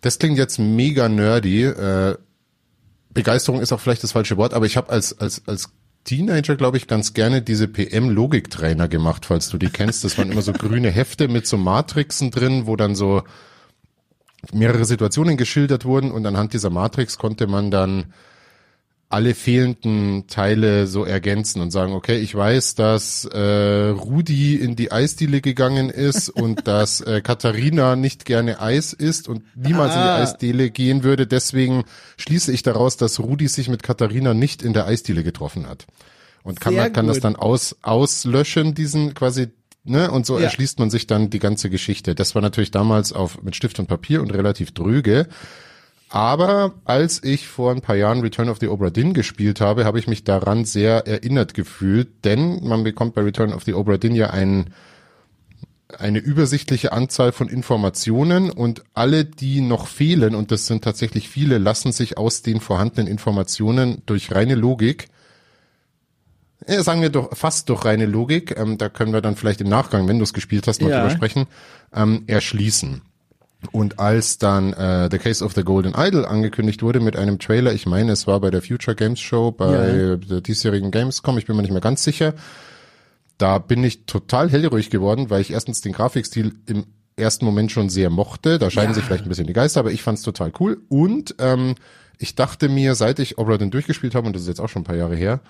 das 0.00 0.18
klingt 0.18 0.38
jetzt 0.38 0.58
mega 0.58 1.08
nerdy. 1.08 1.64
Äh, 1.64 2.16
Begeisterung 3.12 3.60
ist 3.60 3.72
auch 3.72 3.80
vielleicht 3.80 4.02
das 4.02 4.12
falsche 4.12 4.36
Wort, 4.36 4.54
aber 4.54 4.66
ich 4.66 4.76
habe 4.76 4.90
als, 4.90 5.18
als, 5.18 5.42
als 5.46 5.70
Teenager, 6.04 6.56
glaube 6.56 6.76
ich, 6.76 6.86
ganz 6.86 7.12
gerne 7.12 7.42
diese 7.42 7.68
PM-Logiktrainer 7.68 8.88
gemacht, 8.88 9.26
falls 9.26 9.48
du 9.50 9.58
die 9.58 9.68
kennst. 9.68 10.04
Das 10.04 10.16
waren 10.16 10.32
immer 10.32 10.42
so 10.42 10.52
grüne 10.52 10.90
Hefte 10.90 11.28
mit 11.28 11.46
so 11.46 11.58
Matrixen 11.58 12.30
drin, 12.30 12.66
wo 12.66 12.76
dann 12.76 12.94
so 12.94 13.22
mehrere 14.52 14.86
Situationen 14.86 15.36
geschildert 15.36 15.84
wurden 15.84 16.10
und 16.10 16.24
anhand 16.24 16.54
dieser 16.54 16.70
Matrix 16.70 17.18
konnte 17.18 17.46
man 17.46 17.70
dann 17.70 18.14
alle 19.10 19.34
fehlenden 19.34 20.28
Teile 20.28 20.86
so 20.86 21.04
ergänzen 21.04 21.60
und 21.60 21.72
sagen, 21.72 21.92
okay, 21.94 22.18
ich 22.18 22.32
weiß, 22.32 22.76
dass 22.76 23.24
äh, 23.24 23.88
Rudi 23.88 24.54
in 24.54 24.76
die 24.76 24.92
Eisdiele 24.92 25.40
gegangen 25.40 25.90
ist 25.90 26.28
und 26.30 26.68
dass 26.68 27.00
äh, 27.00 27.20
Katharina 27.20 27.96
nicht 27.96 28.24
gerne 28.24 28.60
Eis 28.60 28.92
isst 28.92 29.28
und 29.28 29.42
niemals 29.56 29.94
ah. 29.94 29.96
in 29.96 30.02
die 30.02 30.08
ah. 30.08 30.22
Eisdiele 30.22 30.70
gehen 30.70 31.02
würde. 31.02 31.26
Deswegen 31.26 31.82
schließe 32.18 32.52
ich 32.52 32.62
daraus, 32.62 32.96
dass 32.96 33.18
Rudi 33.18 33.48
sich 33.48 33.68
mit 33.68 33.82
Katharina 33.82 34.32
nicht 34.32 34.62
in 34.62 34.74
der 34.74 34.86
Eisdiele 34.86 35.24
getroffen 35.24 35.68
hat. 35.68 35.88
Und 36.44 36.60
kann, 36.60 36.76
man, 36.76 36.92
kann 36.92 37.08
das 37.08 37.18
dann 37.18 37.34
aus, 37.34 37.76
auslöschen, 37.82 38.74
diesen 38.74 39.12
quasi 39.14 39.48
Ne, 39.82 40.10
und 40.10 40.26
so 40.26 40.36
ja. 40.36 40.44
erschließt 40.44 40.78
man 40.78 40.90
sich 40.90 41.06
dann 41.06 41.30
die 41.30 41.38
ganze 41.38 41.70
Geschichte. 41.70 42.14
Das 42.14 42.34
war 42.34 42.42
natürlich 42.42 42.70
damals 42.70 43.14
auf 43.14 43.42
mit 43.42 43.56
Stift 43.56 43.78
und 43.78 43.86
Papier 43.86 44.20
und 44.20 44.30
relativ 44.30 44.72
dröge. 44.72 45.26
Aber 46.12 46.74
als 46.84 47.22
ich 47.22 47.46
vor 47.46 47.70
ein 47.70 47.82
paar 47.82 47.94
Jahren 47.94 48.20
Return 48.20 48.48
of 48.48 48.58
the 48.58 48.66
Obra 48.66 48.90
Dinn 48.90 49.14
gespielt 49.14 49.60
habe, 49.60 49.84
habe 49.84 50.00
ich 50.00 50.08
mich 50.08 50.24
daran 50.24 50.64
sehr 50.64 51.06
erinnert 51.06 51.54
gefühlt, 51.54 52.24
denn 52.24 52.66
man 52.66 52.82
bekommt 52.82 53.14
bei 53.14 53.22
Return 53.22 53.52
of 53.52 53.62
the 53.62 53.74
Obra 53.74 53.96
Dinn 53.96 54.16
ja 54.16 54.30
ein, 54.30 54.74
eine 55.96 56.18
übersichtliche 56.18 56.92
Anzahl 56.92 57.30
von 57.30 57.48
Informationen 57.48 58.50
und 58.50 58.82
alle, 58.92 59.24
die 59.24 59.60
noch 59.60 59.86
fehlen, 59.86 60.34
und 60.34 60.50
das 60.50 60.66
sind 60.66 60.82
tatsächlich 60.82 61.28
viele, 61.28 61.58
lassen 61.58 61.92
sich 61.92 62.18
aus 62.18 62.42
den 62.42 62.60
vorhandenen 62.60 63.06
Informationen 63.06 64.02
durch 64.06 64.32
reine 64.32 64.56
Logik 64.56 65.08
ja, 66.68 66.82
sagen 66.82 67.00
wir 67.00 67.08
doch 67.08 67.36
fast 67.36 67.68
durch 67.68 67.84
reine 67.84 68.06
Logik, 68.06 68.56
ähm, 68.58 68.76
da 68.76 68.88
können 68.88 69.12
wir 69.12 69.20
dann 69.20 69.36
vielleicht 69.36 69.60
im 69.60 69.68
Nachgang, 69.68 70.08
wenn 70.08 70.18
du 70.18 70.24
es 70.24 70.34
gespielt 70.34 70.66
hast, 70.66 70.82
mal 70.82 70.90
ja. 70.90 71.00
drüber 71.00 71.10
sprechen, 71.10 71.46
ähm, 71.94 72.24
erschließen. 72.26 73.02
Und 73.72 73.98
als 73.98 74.38
dann 74.38 74.72
äh, 74.72 75.08
The 75.10 75.18
Case 75.18 75.44
of 75.44 75.52
the 75.54 75.62
Golden 75.62 75.94
Idol 75.94 76.24
angekündigt 76.24 76.82
wurde 76.82 77.00
mit 77.00 77.16
einem 77.16 77.38
Trailer, 77.38 77.72
ich 77.72 77.86
meine, 77.86 78.12
es 78.12 78.26
war 78.26 78.40
bei 78.40 78.50
der 78.50 78.62
Future 78.62 78.96
Games 78.96 79.20
Show 79.20 79.52
bei 79.52 79.72
ja. 79.72 80.16
der 80.16 80.40
diesjährigen 80.40 80.90
Gamescom, 80.90 81.36
ich 81.36 81.46
bin 81.46 81.56
mir 81.56 81.62
nicht 81.62 81.72
mehr 81.72 81.82
ganz 81.82 82.02
sicher, 82.02 82.34
da 83.36 83.58
bin 83.58 83.84
ich 83.84 84.06
total 84.06 84.50
hellruhig 84.50 84.90
geworden, 84.90 85.30
weil 85.30 85.40
ich 85.40 85.52
erstens 85.52 85.82
den 85.82 85.92
Grafikstil 85.92 86.54
im 86.66 86.86
ersten 87.16 87.44
Moment 87.44 87.70
schon 87.70 87.88
sehr 87.88 88.10
mochte. 88.10 88.58
Da 88.58 88.70
scheiden 88.70 88.90
ja. 88.90 88.94
sich 88.94 89.04
vielleicht 89.04 89.24
ein 89.24 89.28
bisschen 89.28 89.46
die 89.46 89.52
Geister, 89.52 89.80
aber 89.80 89.92
ich 89.92 90.02
fand's 90.02 90.22
total 90.22 90.52
cool. 90.58 90.80
Und 90.88 91.34
ähm, 91.38 91.74
ich 92.18 92.34
dachte 92.34 92.68
mir, 92.68 92.94
seit 92.94 93.18
ich 93.18 93.38
Obra 93.38 93.58
den 93.58 93.70
durchgespielt 93.70 94.14
habe, 94.14 94.26
und 94.26 94.34
das 94.34 94.42
ist 94.42 94.48
jetzt 94.48 94.60
auch 94.60 94.68
schon 94.68 94.82
ein 94.82 94.86
paar 94.86 94.96
Jahre 94.96 95.16
her, 95.16 95.40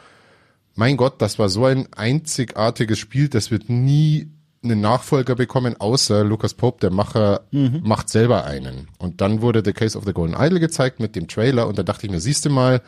mein 0.76 0.97
Gott, 0.97 1.21
das 1.21 1.38
war 1.38 1.49
so 1.49 1.64
ein 1.64 1.88
einzigartiges 1.93 2.99
Spiel, 2.99 3.29
das 3.29 3.50
wird 3.50 3.69
nie 3.69 4.29
einen 4.62 4.81
Nachfolger 4.81 5.35
bekommen, 5.35 5.76
außer 5.79 6.23
Lucas 6.25 6.55
Pope, 6.55 6.81
der 6.81 6.90
Macher, 6.90 7.43
mhm. 7.50 7.81
macht 7.83 8.09
selber 8.09 8.45
einen. 8.45 8.88
Und 8.99 9.21
dann 9.21 9.40
wurde 9.40 9.62
The 9.64 9.73
Case 9.73 9.97
of 9.97 10.05
the 10.05 10.12
Golden 10.12 10.35
Idol 10.35 10.59
gezeigt 10.59 11.00
mit 11.00 11.17
dem 11.17 11.29
Trailer 11.29 11.67
und 11.67 11.79
da 11.79 11.83
dachte 11.83 12.07
ich 12.07 12.12
mir, 12.12 12.21
siehst 12.21 12.45
du 12.45 12.50
mal, 12.50 12.83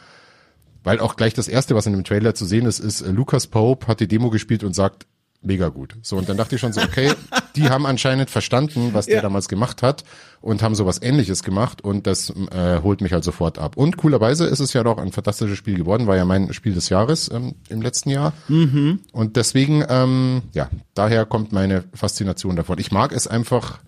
weil 0.85 1.01
auch 1.01 1.17
gleich 1.17 1.33
das 1.35 1.49
erste, 1.49 1.75
was 1.75 1.87
in 1.87 1.93
dem 1.93 2.05
Trailer 2.05 2.35
zu 2.35 2.45
sehen 2.45 2.67
ist, 2.67 2.79
ist, 2.79 3.01
äh, 3.01 3.11
Lucas 3.11 3.47
Pope 3.47 3.87
hat 3.87 4.01
die 4.01 4.09
Demo 4.09 4.31
gespielt 4.31 4.65
und 4.65 4.75
sagt, 4.75 5.07
mega 5.43 5.69
gut. 5.69 5.97
So, 6.03 6.17
und 6.17 6.29
dann 6.29 6.37
dachte 6.37 6.55
ich 6.55 6.61
schon 6.61 6.73
so, 6.73 6.81
okay, 6.81 7.13
die 7.57 7.69
haben 7.69 7.87
anscheinend 7.87 8.31
verstanden, 8.31 8.91
was 8.93 9.07
der 9.07 9.17
ja. 9.17 9.23
damals 9.23 9.49
gemacht 9.49 9.83
hat 9.83 10.05
und 10.41 10.63
haben 10.63 10.75
sowas 10.75 11.01
ähnliches 11.03 11.43
gemacht 11.43 11.83
und 11.83 12.07
das 12.07 12.31
äh, 12.31 12.81
holt 12.83 13.01
mich 13.01 13.13
halt 13.13 13.25
sofort 13.25 13.59
ab. 13.59 13.77
Und 13.77 13.97
coolerweise 13.97 14.47
ist 14.47 14.61
es 14.61 14.73
ja 14.73 14.83
doch 14.83 14.99
ein 14.99 15.13
fantastisches 15.13 15.59
Spiel 15.59 15.77
geworden, 15.77 16.07
war 16.07 16.17
ja 16.17 16.25
mein 16.25 16.53
Spiel 16.53 16.75
des 16.75 16.89
Jahres 16.89 17.31
ähm, 17.33 17.55
im 17.69 17.83
letzten 17.83 18.11
Jahr. 18.11 18.33
Mhm. 18.49 19.01
Und 19.13 19.37
deswegen, 19.37 19.85
ähm, 19.89 20.43
ja, 20.53 20.71
daher 20.95 21.27
kommt 21.27 21.53
meine 21.53 21.85
Faszination 21.95 22.57
davon. 22.57 22.79
Ich 22.79 22.93
mag 22.93 23.13
es 23.13 23.27
einfach, 23.27 23.81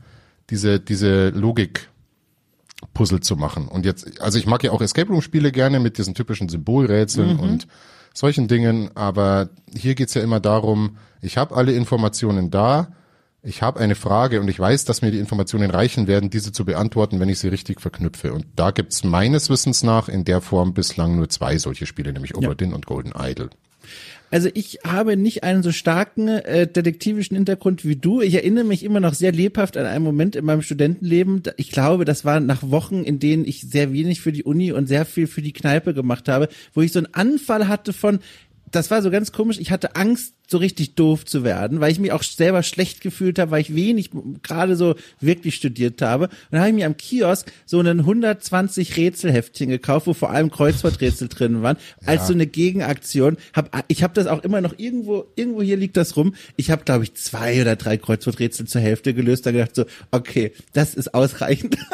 diese, 0.51 0.81
diese 0.81 1.31
Logik 1.31 1.89
Puzzle 2.93 3.21
zu 3.21 3.37
machen. 3.37 3.69
Und 3.69 3.87
jetzt, 3.87 4.21
also 4.21 4.39
ich 4.39 4.47
mag 4.47 4.63
ja 4.63 4.73
auch 4.73 4.83
Escape 4.83 5.09
Room 5.09 5.23
Spiele 5.23 5.53
gerne 5.53 5.81
mit 5.81 5.97
diesen 5.97 6.15
typischen 6.15 6.49
Symbolrätseln 6.49 7.35
mhm. 7.35 7.41
und 7.41 7.67
solchen 8.15 8.49
Dingen, 8.49 8.91
aber 8.95 9.51
hier 9.77 9.95
geht's 9.95 10.15
ja 10.15 10.23
immer 10.23 10.41
darum, 10.41 10.97
ich 11.21 11.37
habe 11.37 11.55
alle 11.55 11.73
Informationen 11.73 12.51
da, 12.51 12.89
ich 13.43 13.61
habe 13.61 13.79
eine 13.79 13.95
Frage 13.95 14.41
und 14.41 14.49
ich 14.49 14.59
weiß, 14.59 14.87
dass 14.87 15.03
mir 15.03 15.11
die 15.11 15.19
Informationen 15.19 15.71
reichen 15.71 16.07
werden, 16.07 16.31
diese 16.31 16.53
zu 16.53 16.65
beantworten, 16.65 17.21
wenn 17.21 17.29
ich 17.29 17.41
sie 17.41 17.49
richtig 17.49 17.83
verknüpfe. 17.83 18.33
Und 18.33 18.47
da 18.57 18.71
gibt's 18.71 19.05
meines 19.05 19.51
Wissens 19.51 19.83
nach 19.83 20.09
in 20.09 20.25
der 20.25 20.41
Form 20.41 20.73
bislang 20.73 21.17
nur 21.17 21.29
zwei 21.29 21.59
solche 21.59 21.85
Spiele, 21.85 22.15
nämlich 22.15 22.37
Oberdin 22.37 22.71
ja. 22.71 22.77
und 22.77 22.87
Golden 22.87 23.13
Idol. 23.19 23.51
Also 24.31 24.49
ich 24.53 24.81
habe 24.85 25.17
nicht 25.17 25.45
einen 25.45 25.63
so 25.63 25.71
starken 25.71 26.29
äh, 26.29 26.67
detektivischen 26.67 27.37
Hintergrund 27.37 27.85
wie 27.85 27.97
du. 27.97 28.21
Ich 28.21 28.35
erinnere 28.35 28.65
mich 28.65 28.83
immer 28.83 29.01
noch 29.01 29.15
sehr 29.15 29.33
lebhaft 29.33 29.77
an 29.77 29.87
einen 29.87 30.05
Moment 30.05 30.35
in 30.35 30.45
meinem 30.45 30.63
Studentenleben. 30.63 31.43
Ich 31.57 31.71
glaube, 31.71 32.05
das 32.05 32.25
war 32.25 32.41
nach 32.41 32.63
Wochen, 32.69 33.05
in 33.05 33.19
denen 33.19 33.45
ich 33.45 33.61
sehr 33.61 33.93
wenig 33.93 34.21
für 34.21 34.33
die 34.33 34.43
Uni 34.43 34.73
und 34.73 34.87
sehr 34.87 35.05
viel 35.07 35.27
für 35.27 35.43
die 35.43 35.53
Kneipe 35.53 35.95
gemacht 35.95 36.29
habe, 36.29 36.49
wo 36.73 36.81
ich 36.81 36.93
so 36.93 36.99
einen 36.99 37.15
Anfall 37.15 37.69
hatte 37.69 37.93
von, 37.93 38.19
das 38.75 38.91
war 38.91 39.03
so 39.03 39.11
ganz 39.11 39.33
komisch. 39.33 39.59
Ich 39.59 39.71
hatte 39.71 39.97
Angst, 39.97 40.35
so 40.47 40.59
richtig 40.59 40.95
doof 40.95 41.25
zu 41.25 41.43
werden, 41.43 41.81
weil 41.81 41.91
ich 41.91 41.99
mich 41.99 42.13
auch 42.13 42.23
selber 42.23 42.63
schlecht 42.63 43.01
gefühlt 43.01 43.39
habe, 43.39 43.51
weil 43.51 43.63
ich 43.63 43.75
wenig 43.75 44.11
gerade 44.43 44.77
so 44.77 44.95
wirklich 45.21 45.55
studiert 45.55 46.03
habe. 46.03 46.25
Und 46.25 46.33
dann 46.51 46.61
habe 46.61 46.69
ich 46.71 46.75
mir 46.75 46.87
am 46.87 46.97
Kiosk 46.97 47.51
so 47.65 47.79
einen 47.79 48.01
120 48.01 48.97
Rätselheftchen 48.97 49.71
gekauft, 49.71 50.07
wo 50.07 50.13
vor 50.13 50.31
allem 50.31 50.51
Kreuzworträtsel 50.51 51.29
drin 51.29 51.63
waren, 51.63 51.79
als 52.05 52.23
ja. 52.23 52.27
so 52.27 52.33
eine 52.35 52.47
Gegenaktion. 52.47 53.39
Hab, 53.55 53.85
ich 53.89 54.03
habe 54.03 54.13
das 54.13 54.27
auch 54.27 54.45
immer 54.45 54.61
noch 54.61 54.75
irgendwo, 54.77 55.25
irgendwo 55.35 55.63
hier 55.63 55.79
liegt 55.79 55.97
das 55.97 56.17
rum. 56.17 56.35
Ich 56.57 56.71
habe, 56.71 56.85
glaube 56.85 57.05
ich, 57.05 57.15
zwei 57.15 57.61
oder 57.63 57.77
drei 57.77 57.97
Kreuzworträtsel 57.97 58.67
zur 58.67 58.83
Hälfte 58.83 59.15
gelöst. 59.15 59.47
Da 59.47 59.53
gedacht 59.53 59.75
so, 59.75 59.87
okay, 60.11 60.53
das 60.75 60.95
ist 60.95 61.15
ausreichend. 61.15 61.79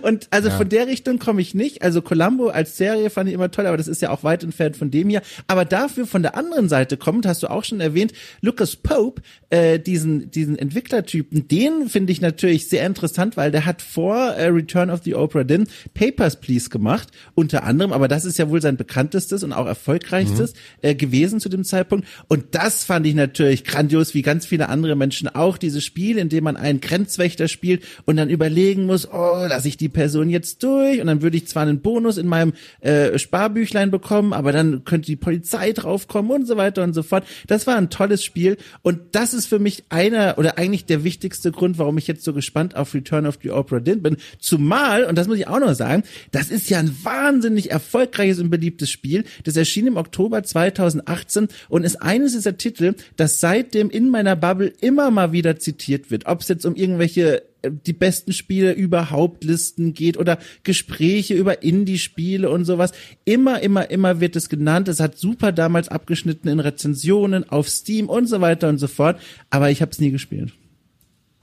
Und 0.00 0.28
also 0.30 0.48
ja. 0.48 0.56
von 0.56 0.68
der 0.68 0.86
Richtung 0.86 1.18
komme 1.18 1.40
ich 1.40 1.54
nicht. 1.54 1.82
Also 1.82 2.02
Columbo 2.02 2.48
als 2.48 2.76
Serie 2.76 3.10
fand 3.10 3.28
ich 3.28 3.34
immer 3.34 3.50
toll, 3.50 3.66
aber 3.66 3.76
das 3.76 3.88
ist 3.88 4.02
ja 4.02 4.10
auch 4.10 4.24
weit 4.24 4.44
entfernt 4.44 4.76
von 4.76 4.90
dem 4.90 5.08
hier. 5.08 5.22
Aber 5.46 5.64
dafür 5.64 6.06
von 6.06 6.22
der 6.22 6.36
anderen 6.36 6.68
Seite 6.68 6.96
kommt, 6.96 7.26
hast 7.26 7.42
du 7.42 7.48
auch 7.48 7.64
schon 7.64 7.80
erwähnt, 7.80 8.12
Lucas 8.40 8.76
Pope, 8.76 9.22
äh, 9.50 9.78
diesen, 9.78 10.30
diesen 10.30 10.58
Entwicklertypen, 10.58 11.48
den 11.48 11.88
finde 11.88 12.12
ich 12.12 12.20
natürlich 12.20 12.68
sehr 12.68 12.84
interessant, 12.86 13.36
weil 13.36 13.50
der 13.50 13.64
hat 13.64 13.82
vor 13.82 14.16
äh, 14.16 14.46
Return 14.46 14.90
of 14.90 15.00
the 15.04 15.14
Opera 15.14 15.44
Din 15.44 15.66
Papers, 15.94 16.40
Please 16.40 16.68
gemacht, 16.68 17.08
unter 17.34 17.64
anderem, 17.64 17.92
aber 17.92 18.08
das 18.08 18.24
ist 18.24 18.38
ja 18.38 18.50
wohl 18.50 18.60
sein 18.60 18.76
bekanntestes 18.76 19.42
und 19.42 19.52
auch 19.52 19.66
erfolgreichstes 19.66 20.52
mhm. 20.52 20.58
äh, 20.82 20.94
gewesen 20.94 21.40
zu 21.40 21.48
dem 21.48 21.64
Zeitpunkt. 21.64 22.06
Und 22.28 22.54
das 22.54 22.84
fand 22.84 23.06
ich 23.06 23.14
natürlich 23.14 23.64
grandios, 23.64 24.14
wie 24.14 24.22
ganz 24.22 24.46
viele 24.46 24.68
andere 24.68 24.96
Menschen 24.96 25.28
auch, 25.28 25.58
dieses 25.58 25.84
Spiel, 25.84 26.18
in 26.18 26.28
dem 26.28 26.44
man 26.44 26.56
einen 26.56 26.80
Grenzwächter 26.80 27.48
spielt 27.48 27.84
und 28.04 28.16
dann 28.16 28.28
überlegen 28.28 28.86
muss, 28.86 29.08
oh, 29.10 29.46
lass 29.48 29.64
ich 29.64 29.76
die 29.76 29.87
Person 29.92 30.30
jetzt 30.30 30.62
durch 30.62 31.00
und 31.00 31.06
dann 31.06 31.22
würde 31.22 31.36
ich 31.36 31.46
zwar 31.46 31.62
einen 31.62 31.80
Bonus 31.80 32.16
in 32.16 32.26
meinem 32.26 32.52
äh, 32.80 33.18
Sparbüchlein 33.18 33.90
bekommen, 33.90 34.32
aber 34.32 34.52
dann 34.52 34.84
könnte 34.84 35.06
die 35.06 35.16
Polizei 35.16 35.72
draufkommen 35.72 36.30
und 36.30 36.46
so 36.46 36.56
weiter 36.56 36.82
und 36.82 36.94
so 36.94 37.02
fort. 37.02 37.24
Das 37.46 37.66
war 37.66 37.76
ein 37.76 37.90
tolles 37.90 38.24
Spiel 38.24 38.56
und 38.82 39.00
das 39.12 39.34
ist 39.34 39.46
für 39.46 39.58
mich 39.58 39.84
einer 39.88 40.36
oder 40.38 40.58
eigentlich 40.58 40.86
der 40.86 41.04
wichtigste 41.04 41.52
Grund, 41.52 41.78
warum 41.78 41.98
ich 41.98 42.06
jetzt 42.06 42.24
so 42.24 42.32
gespannt 42.32 42.76
auf 42.76 42.94
Return 42.94 43.26
of 43.26 43.38
the 43.42 43.50
Opera 43.50 43.80
Din 43.80 44.02
bin. 44.02 44.16
Zumal, 44.38 45.04
und 45.04 45.16
das 45.16 45.28
muss 45.28 45.38
ich 45.38 45.48
auch 45.48 45.60
noch 45.60 45.74
sagen, 45.74 46.02
das 46.30 46.50
ist 46.50 46.70
ja 46.70 46.78
ein 46.78 46.96
wahnsinnig 47.02 47.70
erfolgreiches 47.70 48.38
und 48.38 48.50
beliebtes 48.50 48.90
Spiel. 48.90 49.24
Das 49.44 49.56
erschien 49.56 49.86
im 49.86 49.96
Oktober 49.96 50.42
2018 50.42 51.48
und 51.68 51.84
ist 51.84 52.02
eines 52.02 52.32
dieser 52.32 52.56
Titel, 52.56 52.94
das 53.16 53.40
seitdem 53.40 53.90
in 53.90 54.10
meiner 54.10 54.36
Bubble 54.36 54.72
immer 54.80 55.10
mal 55.10 55.32
wieder 55.32 55.58
zitiert 55.58 56.10
wird. 56.10 56.26
Ob 56.26 56.40
es 56.40 56.48
jetzt 56.48 56.66
um 56.66 56.74
irgendwelche 56.74 57.42
die 57.70 57.92
besten 57.92 58.32
Spiele 58.32 58.72
überhaupt 58.72 59.44
Listen 59.44 59.94
geht 59.94 60.16
oder 60.16 60.38
Gespräche 60.62 61.34
über 61.34 61.62
Indie-Spiele 61.62 62.50
und 62.50 62.64
sowas. 62.64 62.92
Immer, 63.24 63.62
immer, 63.62 63.90
immer 63.90 64.20
wird 64.20 64.36
es 64.36 64.48
genannt. 64.48 64.88
Es 64.88 65.00
hat 65.00 65.18
super 65.18 65.52
damals 65.52 65.88
abgeschnitten 65.88 66.48
in 66.48 66.60
Rezensionen 66.60 67.48
auf 67.48 67.68
Steam 67.68 68.08
und 68.08 68.26
so 68.26 68.40
weiter 68.40 68.68
und 68.68 68.78
so 68.78 68.86
fort. 68.86 69.20
Aber 69.50 69.70
ich 69.70 69.80
habe 69.82 69.90
es 69.90 70.00
nie 70.00 70.10
gespielt. 70.10 70.52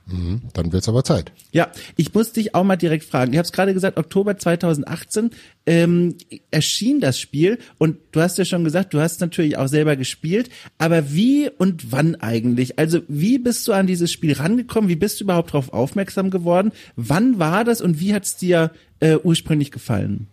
Mhm, 0.07 0.41
dann 0.53 0.71
wird's 0.71 0.88
aber 0.88 1.03
Zeit. 1.03 1.31
Ja, 1.51 1.71
ich 1.95 2.13
muss 2.13 2.31
dich 2.31 2.53
auch 2.53 2.63
mal 2.63 2.75
direkt 2.75 3.05
fragen. 3.05 3.33
Ich 3.33 3.39
habe 3.39 3.45
es 3.45 3.51
gerade 3.51 3.74
gesagt, 3.74 3.97
Oktober 3.97 4.38
2018 4.38 5.31
ähm, 5.65 6.15
erschien 6.51 7.00
das 7.00 7.19
Spiel 7.19 7.57
und 7.79 7.97
du 8.12 8.21
hast 8.21 8.38
ja 8.38 8.45
schon 8.45 8.63
gesagt, 8.63 8.93
du 8.93 9.00
hast 9.00 9.19
natürlich 9.21 9.57
auch 9.57 9.67
selber 9.67 9.95
gespielt, 9.95 10.50
aber 10.77 11.12
wie 11.12 11.50
und 11.50 11.91
wann 11.91 12.15
eigentlich? 12.15 12.77
Also 12.77 13.00
wie 13.07 13.39
bist 13.39 13.67
du 13.67 13.74
an 13.74 13.88
dieses 13.88 14.12
Spiel 14.12 14.33
rangekommen? 14.33 14.89
Wie 14.89 14.95
bist 14.95 15.19
du 15.19 15.24
überhaupt 15.24 15.50
darauf 15.50 15.74
aufmerksam 15.74 16.29
geworden? 16.29 16.71
Wann 16.95 17.39
war 17.39 17.63
das 17.63 17.81
und 17.81 18.00
wie 18.00 18.13
hat's 18.13 18.38
dir 18.38 18.71
äh, 19.00 19.17
ursprünglich 19.17 19.71
gefallen? 19.71 20.27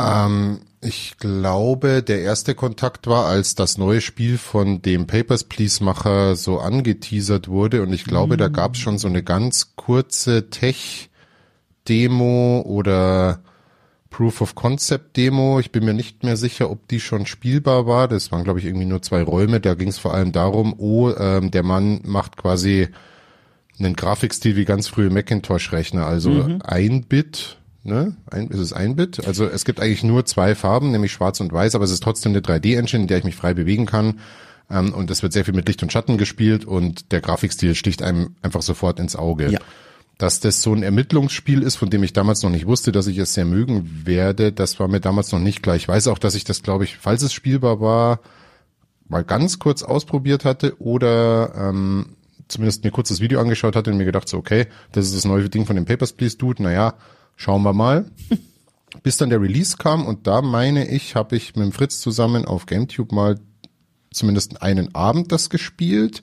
Ähm, 0.00 0.60
ich 0.80 1.18
glaube, 1.18 2.02
der 2.02 2.22
erste 2.22 2.54
Kontakt 2.54 3.06
war, 3.06 3.26
als 3.26 3.54
das 3.54 3.76
neue 3.76 4.00
Spiel 4.00 4.38
von 4.38 4.80
dem 4.80 5.06
Papers, 5.06 5.44
Please 5.44 5.84
Macher 5.84 6.36
so 6.36 6.58
angeteasert 6.58 7.48
wurde. 7.48 7.82
Und 7.82 7.92
ich 7.92 8.04
glaube, 8.04 8.34
mhm. 8.34 8.38
da 8.38 8.48
gab 8.48 8.74
es 8.74 8.80
schon 8.80 8.96
so 8.96 9.08
eine 9.08 9.22
ganz 9.22 9.76
kurze 9.76 10.48
Tech-Demo 10.48 11.10
oder 12.62 13.40
Proof 14.08 14.40
of 14.40 14.54
Concept 14.54 15.16
Demo. 15.16 15.60
Ich 15.60 15.70
bin 15.70 15.84
mir 15.84 15.94
nicht 15.94 16.22
mehr 16.24 16.36
sicher, 16.36 16.70
ob 16.70 16.88
die 16.88 17.00
schon 17.00 17.26
spielbar 17.26 17.86
war. 17.86 18.08
Das 18.08 18.32
waren, 18.32 18.44
glaube 18.44 18.58
ich, 18.58 18.64
irgendwie 18.64 18.86
nur 18.86 19.02
zwei 19.02 19.22
Räume. 19.22 19.60
Da 19.60 19.74
ging 19.74 19.88
es 19.88 19.98
vor 19.98 20.14
allem 20.14 20.32
darum, 20.32 20.74
oh, 20.78 21.10
ähm, 21.10 21.50
der 21.50 21.62
Mann 21.62 22.00
macht 22.04 22.36
quasi 22.38 22.88
einen 23.78 23.96
Grafikstil 23.96 24.56
wie 24.56 24.64
ganz 24.64 24.88
frühe 24.88 25.10
Macintosh-Rechner, 25.10 26.06
also 26.06 26.30
mhm. 26.30 26.62
ein 26.62 27.04
Bit 27.04 27.59
ne? 27.82 28.16
Ein, 28.30 28.48
ist 28.48 28.58
es 28.58 28.72
ein 28.72 28.96
Bit? 28.96 29.26
Also 29.26 29.46
es 29.46 29.64
gibt 29.64 29.80
eigentlich 29.80 30.04
nur 30.04 30.24
zwei 30.26 30.54
Farben, 30.54 30.90
nämlich 30.90 31.12
schwarz 31.12 31.40
und 31.40 31.52
weiß, 31.52 31.74
aber 31.74 31.84
es 31.84 31.90
ist 31.90 32.02
trotzdem 32.02 32.32
eine 32.32 32.40
3D-Engine, 32.40 33.02
in 33.02 33.08
der 33.08 33.18
ich 33.18 33.24
mich 33.24 33.36
frei 33.36 33.54
bewegen 33.54 33.86
kann. 33.86 34.20
Ähm, 34.70 34.94
und 34.94 35.10
es 35.10 35.22
wird 35.22 35.32
sehr 35.32 35.44
viel 35.44 35.54
mit 35.54 35.68
Licht 35.68 35.82
und 35.82 35.92
Schatten 35.92 36.18
gespielt 36.18 36.64
und 36.64 37.12
der 37.12 37.20
Grafikstil 37.20 37.74
sticht 37.74 38.02
einem 38.02 38.36
einfach 38.42 38.62
sofort 38.62 39.00
ins 39.00 39.16
Auge. 39.16 39.50
Ja. 39.50 39.60
Dass 40.18 40.40
das 40.40 40.60
so 40.60 40.74
ein 40.74 40.82
Ermittlungsspiel 40.82 41.62
ist, 41.62 41.76
von 41.76 41.88
dem 41.88 42.02
ich 42.02 42.12
damals 42.12 42.42
noch 42.42 42.50
nicht 42.50 42.66
wusste, 42.66 42.92
dass 42.92 43.06
ich 43.06 43.16
es 43.18 43.32
sehr 43.32 43.46
mögen 43.46 44.02
werde, 44.04 44.52
das 44.52 44.78
war 44.78 44.86
mir 44.86 45.00
damals 45.00 45.32
noch 45.32 45.38
nicht 45.38 45.62
klar. 45.62 45.76
Ich 45.76 45.88
weiß 45.88 46.08
auch, 46.08 46.18
dass 46.18 46.34
ich 46.34 46.44
das, 46.44 46.62
glaube 46.62 46.84
ich, 46.84 46.98
falls 46.98 47.22
es 47.22 47.32
spielbar 47.32 47.80
war, 47.80 48.20
mal 49.08 49.24
ganz 49.24 49.58
kurz 49.58 49.82
ausprobiert 49.82 50.44
hatte 50.44 50.80
oder 50.80 51.54
ähm, 51.56 52.16
zumindest 52.48 52.84
mir 52.84 52.90
kurz 52.90 53.08
das 53.08 53.20
Video 53.20 53.40
angeschaut 53.40 53.76
hatte 53.76 53.90
und 53.90 53.96
mir 53.96 54.04
gedacht 54.04 54.28
so, 54.28 54.36
okay, 54.36 54.66
das 54.92 55.06
ist 55.06 55.16
das 55.16 55.24
neue 55.24 55.48
Ding 55.48 55.66
von 55.66 55.76
dem 55.76 55.86
Papers, 55.86 56.12
Please 56.12 56.36
Dude, 56.36 56.62
naja, 56.62 56.94
Schauen 57.40 57.62
wir 57.62 57.72
mal. 57.72 58.04
Bis 59.02 59.16
dann 59.16 59.30
der 59.30 59.40
Release 59.40 59.78
kam 59.78 60.04
und 60.04 60.26
da 60.26 60.42
meine 60.42 60.86
ich, 60.90 61.14
habe 61.14 61.36
ich 61.36 61.56
mit 61.56 61.64
dem 61.64 61.72
Fritz 61.72 61.98
zusammen 61.98 62.44
auf 62.44 62.66
GameTube 62.66 63.12
mal 63.12 63.40
zumindest 64.12 64.60
einen 64.60 64.94
Abend 64.94 65.32
das 65.32 65.48
gespielt 65.48 66.22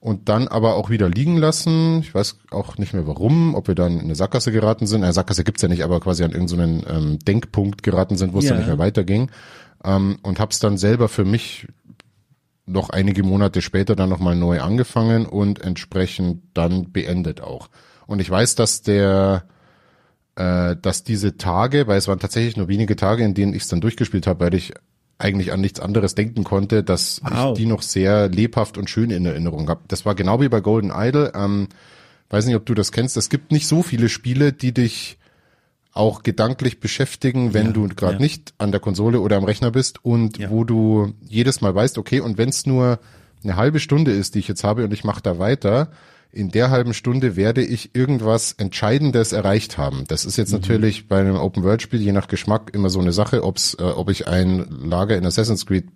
und 0.00 0.28
dann 0.28 0.48
aber 0.48 0.74
auch 0.74 0.90
wieder 0.90 1.08
liegen 1.08 1.36
lassen. 1.36 2.00
Ich 2.00 2.12
weiß 2.12 2.38
auch 2.50 2.76
nicht 2.76 2.92
mehr 2.92 3.06
warum, 3.06 3.54
ob 3.54 3.68
wir 3.68 3.76
dann 3.76 3.92
in 3.92 4.06
eine 4.06 4.16
Sackgasse 4.16 4.50
geraten 4.50 4.88
sind. 4.88 5.04
Eine 5.04 5.12
Sackgasse 5.12 5.44
gibt's 5.44 5.62
ja 5.62 5.68
nicht, 5.68 5.84
aber 5.84 6.00
quasi 6.00 6.24
an 6.24 6.32
irgendeinen 6.32 6.80
so 6.80 6.88
ähm, 6.88 7.18
Denkpunkt 7.20 7.84
geraten 7.84 8.16
sind, 8.16 8.32
wo 8.32 8.40
es 8.40 8.46
ja. 8.46 8.50
dann 8.50 8.58
nicht 8.58 8.66
mehr 8.66 8.78
weiterging. 8.78 9.30
Ähm, 9.84 10.18
und 10.22 10.40
habe 10.40 10.50
es 10.50 10.58
dann 10.58 10.76
selber 10.76 11.08
für 11.08 11.24
mich 11.24 11.68
noch 12.64 12.90
einige 12.90 13.22
Monate 13.22 13.62
später 13.62 13.94
dann 13.94 14.08
nochmal 14.08 14.34
neu 14.34 14.60
angefangen 14.60 15.24
und 15.24 15.60
entsprechend 15.60 16.42
dann 16.52 16.90
beendet 16.90 17.42
auch. 17.42 17.68
Und 18.08 18.18
ich 18.18 18.28
weiß, 18.28 18.56
dass 18.56 18.82
der 18.82 19.44
äh, 20.36 20.76
dass 20.80 21.02
diese 21.02 21.36
Tage, 21.36 21.86
weil 21.86 21.98
es 21.98 22.08
waren 22.08 22.18
tatsächlich 22.18 22.56
nur 22.56 22.68
wenige 22.68 22.96
Tage, 22.96 23.24
in 23.24 23.34
denen 23.34 23.54
ich 23.54 23.62
es 23.62 23.68
dann 23.68 23.80
durchgespielt 23.80 24.26
habe, 24.26 24.44
weil 24.44 24.54
ich 24.54 24.74
eigentlich 25.18 25.52
an 25.52 25.60
nichts 25.60 25.80
anderes 25.80 26.14
denken 26.14 26.44
konnte, 26.44 26.84
dass 26.84 27.20
wow. 27.22 27.50
ich 27.52 27.62
die 27.62 27.66
noch 27.66 27.82
sehr 27.82 28.28
lebhaft 28.28 28.76
und 28.76 28.90
schön 28.90 29.10
in 29.10 29.24
Erinnerung 29.24 29.68
habe. 29.68 29.80
Das 29.88 30.04
war 30.04 30.14
genau 30.14 30.40
wie 30.40 30.48
bei 30.48 30.60
Golden 30.60 30.92
Idol. 30.94 31.32
Ähm, 31.34 31.68
weiß 32.28 32.46
nicht, 32.46 32.56
ob 32.56 32.66
du 32.66 32.74
das 32.74 32.92
kennst. 32.92 33.16
Es 33.16 33.30
gibt 33.30 33.50
nicht 33.50 33.66
so 33.66 33.82
viele 33.82 34.08
Spiele, 34.08 34.52
die 34.52 34.72
dich 34.72 35.16
auch 35.92 36.22
gedanklich 36.22 36.80
beschäftigen, 36.80 37.54
wenn 37.54 37.68
ja, 37.68 37.72
du 37.72 37.88
gerade 37.88 38.14
ja. 38.14 38.20
nicht 38.20 38.52
an 38.58 38.70
der 38.70 38.80
Konsole 38.80 39.20
oder 39.20 39.38
am 39.38 39.44
Rechner 39.44 39.70
bist 39.70 40.04
und 40.04 40.36
ja. 40.36 40.50
wo 40.50 40.64
du 40.64 41.14
jedes 41.26 41.62
Mal 41.62 41.74
weißt, 41.74 41.96
okay, 41.96 42.20
und 42.20 42.36
wenn 42.36 42.50
es 42.50 42.66
nur 42.66 42.98
eine 43.42 43.56
halbe 43.56 43.80
Stunde 43.80 44.12
ist, 44.12 44.34
die 44.34 44.40
ich 44.40 44.48
jetzt 44.48 44.64
habe 44.64 44.84
und 44.84 44.92
ich 44.92 45.04
mache 45.04 45.22
da 45.22 45.38
weiter, 45.38 45.88
in 46.36 46.50
der 46.50 46.70
halben 46.70 46.92
Stunde 46.92 47.34
werde 47.34 47.64
ich 47.64 47.94
irgendwas 47.94 48.52
Entscheidendes 48.52 49.32
erreicht 49.32 49.78
haben. 49.78 50.04
Das 50.08 50.26
ist 50.26 50.36
jetzt 50.36 50.52
mhm. 50.52 50.60
natürlich 50.60 51.08
bei 51.08 51.18
einem 51.18 51.36
Open-World-Spiel 51.36 52.00
je 52.00 52.12
nach 52.12 52.28
Geschmack 52.28 52.72
immer 52.74 52.90
so 52.90 53.00
eine 53.00 53.12
Sache, 53.12 53.42
ob's, 53.42 53.74
äh, 53.80 53.82
ob 53.82 54.10
ich 54.10 54.28
ein 54.28 54.66
Lager 54.68 55.16
in 55.16 55.24
Assassin's 55.24 55.64
Creed 55.64 55.86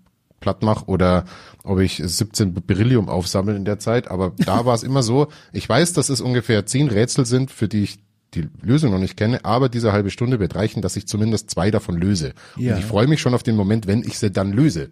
platt 0.41 0.63
mache 0.63 0.87
oder 0.87 1.27
ob 1.63 1.81
ich 1.81 2.01
17 2.03 2.55
Beryllium 2.55 3.11
aufsammle 3.11 3.55
in 3.55 3.67
der 3.67 3.79
Zeit. 3.79 4.11
Aber 4.11 4.33
da 4.39 4.65
war 4.65 4.75
es 4.75 4.83
immer 4.83 5.03
so, 5.03 5.29
ich 5.53 5.69
weiß, 5.69 5.93
dass 5.93 6.09
es 6.09 6.23
ungefähr 6.23 6.65
zehn 6.65 6.89
Rätsel 6.89 7.27
sind, 7.27 7.51
für 7.51 7.69
die 7.69 7.83
ich 7.83 7.99
die 8.33 8.49
Lösung 8.63 8.93
noch 8.93 8.99
nicht 8.99 9.17
kenne, 9.17 9.45
aber 9.45 9.69
diese 9.69 9.93
halbe 9.93 10.11
Stunde 10.11 10.41
wird 10.41 10.55
reichen, 10.55 10.83
dass 10.83 10.97
ich 10.97 11.07
zumindest 11.07 11.51
zwei 11.51 11.71
davon 11.71 11.99
löse. 11.99 12.33
Ja. 12.57 12.75
Und 12.75 12.79
ich 12.81 12.87
freue 12.87 13.09
mich 13.09 13.21
schon 13.21 13.35
auf 13.35 13.43
den 13.43 13.57
Moment, 13.57 13.87
wenn 13.87 14.05
ich 14.05 14.19
sie 14.19 14.31
dann 14.31 14.53
löse. 14.53 14.91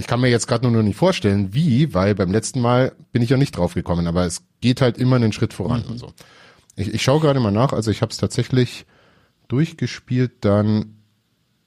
Ich 0.00 0.06
kann 0.06 0.20
mir 0.20 0.28
jetzt 0.28 0.48
gerade 0.48 0.66
nur 0.66 0.72
noch 0.72 0.82
nicht 0.82 0.96
vorstellen, 0.96 1.52
wie, 1.52 1.92
weil 1.92 2.14
beim 2.14 2.32
letzten 2.32 2.60
Mal 2.60 2.92
bin 3.12 3.20
ich 3.20 3.28
ja 3.28 3.36
nicht 3.36 3.56
drauf 3.56 3.74
gekommen, 3.74 4.06
aber 4.06 4.24
es 4.24 4.42
geht 4.62 4.80
halt 4.80 4.96
immer 4.96 5.16
einen 5.16 5.32
Schritt 5.32 5.52
voran 5.52 5.82
mhm. 5.84 5.92
und 5.92 5.98
so. 5.98 6.12
Ich, 6.74 6.94
ich 6.94 7.02
schaue 7.02 7.20
gerade 7.20 7.38
mal 7.38 7.50
nach, 7.50 7.74
also 7.74 7.90
ich 7.90 8.00
habe 8.00 8.10
es 8.10 8.16
tatsächlich 8.16 8.86
durchgespielt 9.48 10.32
dann 10.40 10.96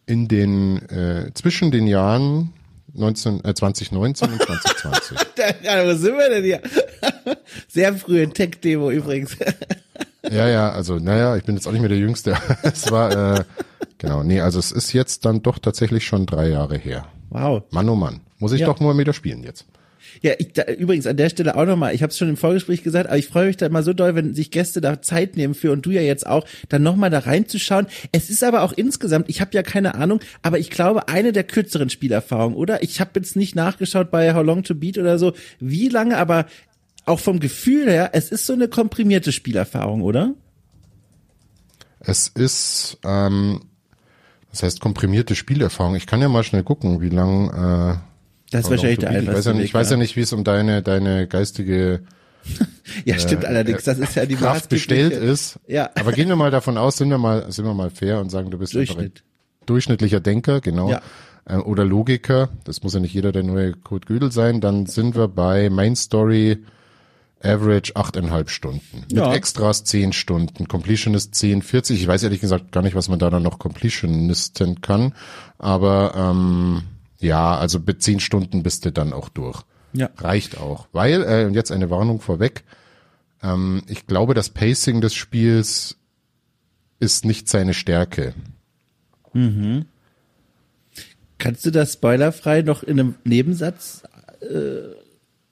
in 0.07 0.27
den 0.27 0.77
äh, 0.89 1.31
zwischen 1.35 1.69
den 1.69 1.85
Jahren 1.85 2.53
19, 2.93 3.45
äh, 3.45 3.53
2019 3.53 4.31
und 4.31 4.41
2020. 4.41 5.17
ja, 5.63 5.85
wo 5.85 5.93
sind 5.93 6.17
wir 6.17 6.29
denn 6.29 6.43
hier? 6.43 6.61
Sehr 7.67 7.93
frühe 7.93 8.27
Tech-Demo 8.29 8.89
übrigens. 8.89 9.37
ja, 10.29 10.47
ja, 10.47 10.71
also 10.71 10.97
naja, 10.97 11.35
ich 11.37 11.43
bin 11.43 11.55
jetzt 11.55 11.67
auch 11.67 11.71
nicht 11.71 11.81
mehr 11.81 11.89
der 11.89 11.99
Jüngste. 11.99 12.35
es 12.63 12.89
war, 12.89 13.37
äh, 13.37 13.43
genau, 14.03 14.21
nee, 14.21 14.39
also 14.39 14.59
es 14.59 14.71
ist 14.71 14.93
jetzt 14.93 15.25
dann 15.25 15.41
doch 15.41 15.57
tatsächlich 15.57 16.05
schon 16.05 16.27
drei 16.27 16.49
Jahre 16.49 16.77
her. 16.77 17.07
Wow. 17.31 17.63
Mann, 17.71 17.89
oh 17.89 17.95
Mann. 17.95 18.21
Muss 18.37 18.51
ich 18.51 18.59
Ja. 18.61 18.67
doch 18.67 18.79
nur 18.79 18.95
wieder 18.97 19.13
spielen 19.13 19.41
jetzt. 19.41 19.65
Ja, 20.21 20.33
ich, 20.37 20.53
da, 20.53 20.65
übrigens 20.65 21.07
an 21.07 21.17
der 21.17 21.29
Stelle 21.29 21.55
auch 21.55 21.65
nochmal, 21.65 21.95
ich 21.95 22.03
habe 22.03 22.11
es 22.11 22.17
schon 22.19 22.29
im 22.29 22.37
Vorgespräch 22.37 22.83
gesagt, 22.83 23.07
aber 23.07 23.17
ich 23.17 23.27
freue 23.27 23.47
mich 23.47 23.57
da 23.57 23.65
immer 23.65 23.81
so 23.81 23.93
doll, 23.93 24.13
wenn 24.13 24.35
sich 24.35 24.51
Gäste 24.51 24.79
da 24.79 25.01
Zeit 25.01 25.37
nehmen 25.37 25.55
für 25.55 25.71
und 25.71 25.85
du 25.85 25.89
ja 25.89 26.01
jetzt 26.01 26.27
auch, 26.27 26.45
dann 26.69 26.83
nochmal 26.83 27.09
da 27.09 27.19
reinzuschauen. 27.19 27.87
Es 28.11 28.29
ist 28.29 28.43
aber 28.43 28.61
auch 28.61 28.73
insgesamt, 28.73 29.27
ich 29.29 29.41
habe 29.41 29.51
ja 29.53 29.63
keine 29.63 29.95
Ahnung, 29.95 30.19
aber 30.43 30.59
ich 30.59 30.69
glaube, 30.69 31.07
eine 31.07 31.31
der 31.31 31.43
kürzeren 31.45 31.89
Spielerfahrungen, 31.89 32.55
oder? 32.55 32.83
Ich 32.83 32.99
habe 33.01 33.11
jetzt 33.15 33.35
nicht 33.35 33.55
nachgeschaut 33.55 34.11
bei 34.11 34.35
How 34.35 34.45
Long 34.45 34.63
to 34.63 34.75
Beat 34.75 34.99
oder 34.99 35.17
so, 35.17 35.33
wie 35.59 35.89
lange, 35.89 36.17
aber 36.17 36.45
auch 37.05 37.19
vom 37.19 37.39
Gefühl 37.39 37.89
her, 37.89 38.11
es 38.13 38.29
ist 38.29 38.45
so 38.45 38.53
eine 38.53 38.67
komprimierte 38.67 39.31
Spielerfahrung, 39.31 40.03
oder? 40.03 40.35
Es 41.99 42.27
ist, 42.27 42.97
ähm, 43.03 43.61
das 44.53 44.63
heißt 44.63 44.79
komprimierte 44.79 45.35
Spielerfahrung. 45.35 45.95
Ich 45.95 46.07
kann 46.07 46.21
ja 46.21 46.29
mal 46.29 46.43
schnell 46.43 46.63
gucken, 46.63 47.01
wie 47.01 47.09
lang. 47.09 47.49
Äh, 47.49 47.97
Das 48.51 48.61
ist 48.65 48.69
wahrscheinlich 48.71 48.99
der 48.99 49.09
Beat. 49.09 49.23
Ich 49.23 49.27
weiß 49.33 49.45
ja, 49.45 49.51
nicht, 49.51 49.59
Weg, 49.59 49.65
ich 49.65 49.73
weiß 49.73 49.89
ja 49.89 49.97
nicht, 49.97 50.15
wie 50.15 50.21
es 50.21 50.31
um 50.31 50.45
deine 50.45 50.81
deine 50.81 51.27
geistige 51.27 52.03
Ja, 53.05 53.17
stimmt 53.19 53.45
allerdings, 53.45 53.83
das 53.83 53.99
ist 53.99 54.15
ja 54.15 54.25
die 54.25 54.35
Kraft 54.35 54.69
bestellt 54.69 55.13
ist. 55.13 55.59
Ja. 55.67 55.89
Aber 55.95 56.11
gehen 56.11 56.27
wir 56.27 56.35
mal 56.35 56.51
davon 56.51 56.77
aus, 56.77 56.97
sind 56.97 57.09
wir 57.09 57.17
mal, 57.17 57.51
sind 57.51 57.65
wir 57.65 57.73
mal 57.73 57.89
fair 57.89 58.19
und 58.19 58.29
sagen, 58.29 58.51
du 58.51 58.57
bist 58.57 58.73
Durchschnitt. 58.73 59.23
durchschnittlicher 59.65 60.19
Denker, 60.19 60.61
genau. 60.61 60.89
Ja. 60.89 61.01
Äh, 61.45 61.55
Oder 61.57 61.85
Logiker. 61.85 62.49
Das 62.63 62.83
muss 62.83 62.93
ja 62.93 62.99
nicht 62.99 63.13
jeder 63.13 63.31
der 63.31 63.43
neue 63.43 63.73
Kurt 63.73 64.05
Gödel 64.05 64.31
sein. 64.31 64.61
Dann 64.61 64.85
sind 64.85 65.15
wir 65.15 65.27
bei 65.27 65.69
Main 65.69 65.95
Story 65.95 66.63
Average 67.43 67.95
achteinhalb 67.95 68.49
Stunden. 68.49 69.05
Ja. 69.11 69.27
Mit 69.27 69.37
Extras 69.37 69.83
zehn 69.83 70.13
Stunden. 70.13 70.67
Completionist 70.67 71.35
10, 71.35 71.61
40. 71.61 72.01
Ich 72.01 72.07
weiß 72.07 72.23
ehrlich 72.23 72.41
gesagt 72.41 72.71
gar 72.71 72.81
nicht, 72.81 72.95
was 72.95 73.09
man 73.09 73.19
da 73.19 73.29
dann 73.29 73.43
noch 73.43 73.59
Completionisten 73.59 74.81
kann. 74.81 75.13
Aber 75.57 76.13
ähm, 76.15 76.83
ja, 77.19 77.55
also 77.55 77.79
mit 77.79 78.01
zehn 78.01 78.19
Stunden 78.19 78.63
bist 78.63 78.85
du 78.85 78.91
dann 78.91 79.13
auch 79.13 79.29
durch. 79.29 79.63
Ja. 79.93 80.09
Reicht 80.17 80.57
auch. 80.57 80.87
Weil, 80.91 81.23
äh, 81.23 81.45
und 81.45 81.53
jetzt 81.53 81.71
eine 81.71 81.89
Warnung 81.89 82.19
vorweg, 82.19 82.63
ähm, 83.41 83.83
ich 83.87 84.07
glaube, 84.07 84.33
das 84.33 84.49
Pacing 84.49 85.01
des 85.01 85.13
Spiels 85.13 85.97
ist 86.99 87.25
nicht 87.25 87.49
seine 87.49 87.73
Stärke. 87.73 88.33
Kannst 91.37 91.65
du 91.65 91.71
das 91.71 91.93
spoilerfrei 91.93 92.61
noch 92.61 92.83
in 92.83 92.99
einem 92.99 93.15
Nebensatz 93.25 94.03
äh, 94.41 95.02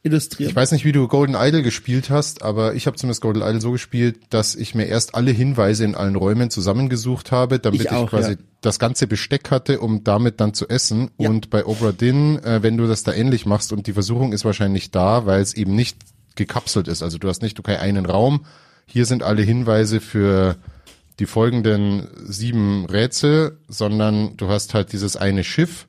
illustrieren? 0.03 0.49
Ich 0.49 0.55
weiß 0.55 0.71
nicht, 0.71 0.85
wie 0.85 0.91
du 0.91 1.07
Golden 1.07 1.35
Idol 1.35 1.61
gespielt 1.61 2.09
hast, 2.09 2.43
aber 2.43 2.75
ich 2.75 2.87
habe 2.87 2.97
zumindest 2.97 3.21
Golden 3.21 3.41
Idol 3.41 3.61
so 3.61 3.71
gespielt, 3.71 4.19
dass 4.29 4.55
ich 4.55 4.75
mir 4.75 4.85
erst 4.85 5.15
alle 5.15 5.31
Hinweise 5.31 5.85
in 5.85 5.95
allen 5.95 6.15
Räumen 6.15 6.49
zusammengesucht 6.49 7.31
habe, 7.31 7.59
damit 7.59 7.81
Ich 7.81 7.85
ich, 7.87 7.91
auch, 7.91 8.09
quasi 8.09 8.31
ja. 8.31 8.37
das 8.61 8.79
ganze 8.79 9.07
Besteck 9.07 9.51
hatte, 9.51 9.79
um 9.79 10.03
damit 10.03 10.39
dann 10.39 10.53
zu 10.53 10.67
essen. 10.67 11.11
Ja. 11.17 11.29
Und 11.29 11.49
bei 11.49 11.65
Obra 11.65 11.91
Dinn, 11.91 12.39
äh, 12.43 12.63
wenn 12.63 12.77
du 12.77 12.87
das 12.87 13.03
da 13.03 13.13
ähnlich 13.13 13.45
machst 13.45 13.73
und 13.73 13.87
die 13.87 13.93
Versuchung 13.93 14.33
ist 14.33 14.45
wahrscheinlich 14.45 14.91
da, 14.91 15.25
weil 15.25 15.41
es 15.41 15.53
eben 15.53 15.75
nicht 15.75 15.97
gekapselt 16.35 16.87
ist. 16.87 17.03
Also 17.03 17.17
du 17.17 17.27
hast 17.27 17.41
nicht, 17.41 17.59
okay, 17.59 17.77
einen 17.77 18.05
Raum, 18.05 18.45
hier 18.85 19.05
sind 19.05 19.23
alle 19.23 19.41
Hinweise 19.41 19.99
für 19.99 20.57
die 21.19 21.25
folgenden 21.25 22.07
sieben 22.25 22.85
Rätsel, 22.85 23.57
sondern 23.67 24.35
du 24.37 24.49
hast 24.49 24.73
halt 24.73 24.91
dieses 24.91 25.15
eine 25.15 25.43
Schiff, 25.43 25.87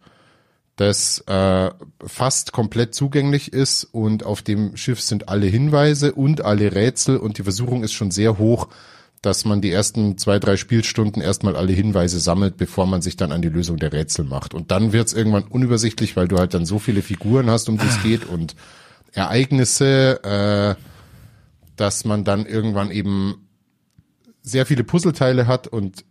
das 0.76 1.18
äh, 1.26 1.70
fast 2.04 2.52
komplett 2.52 2.94
zugänglich 2.94 3.52
ist 3.52 3.84
und 3.84 4.24
auf 4.24 4.42
dem 4.42 4.76
Schiff 4.76 5.00
sind 5.00 5.28
alle 5.28 5.46
Hinweise 5.46 6.12
und 6.12 6.44
alle 6.44 6.74
Rätsel 6.74 7.18
und 7.18 7.38
die 7.38 7.42
Versuchung 7.42 7.84
ist 7.84 7.92
schon 7.92 8.10
sehr 8.10 8.38
hoch, 8.38 8.68
dass 9.20 9.44
man 9.44 9.60
die 9.60 9.70
ersten 9.70 10.18
zwei, 10.18 10.38
drei 10.38 10.56
Spielstunden 10.56 11.22
erstmal 11.22 11.56
alle 11.56 11.72
Hinweise 11.72 12.18
sammelt, 12.18 12.56
bevor 12.56 12.86
man 12.86 13.02
sich 13.02 13.16
dann 13.16 13.30
an 13.30 13.42
die 13.42 13.50
Lösung 13.50 13.76
der 13.76 13.92
Rätsel 13.92 14.24
macht. 14.24 14.52
Und 14.52 14.70
dann 14.72 14.92
wird's 14.92 15.12
irgendwann 15.12 15.44
unübersichtlich, 15.44 16.16
weil 16.16 16.26
du 16.26 16.38
halt 16.38 16.54
dann 16.54 16.66
so 16.66 16.78
viele 16.78 17.02
Figuren 17.02 17.48
hast, 17.48 17.68
um 17.68 17.78
die 17.78 17.86
es 17.86 18.02
geht 18.02 18.24
und 18.24 18.56
Ereignisse, 19.12 20.24
äh, 20.24 20.82
dass 21.76 22.04
man 22.04 22.24
dann 22.24 22.46
irgendwann 22.46 22.90
eben 22.90 23.46
sehr 24.42 24.66
viele 24.66 24.84
Puzzleteile 24.84 25.46
hat 25.46 25.68
und 25.68 26.04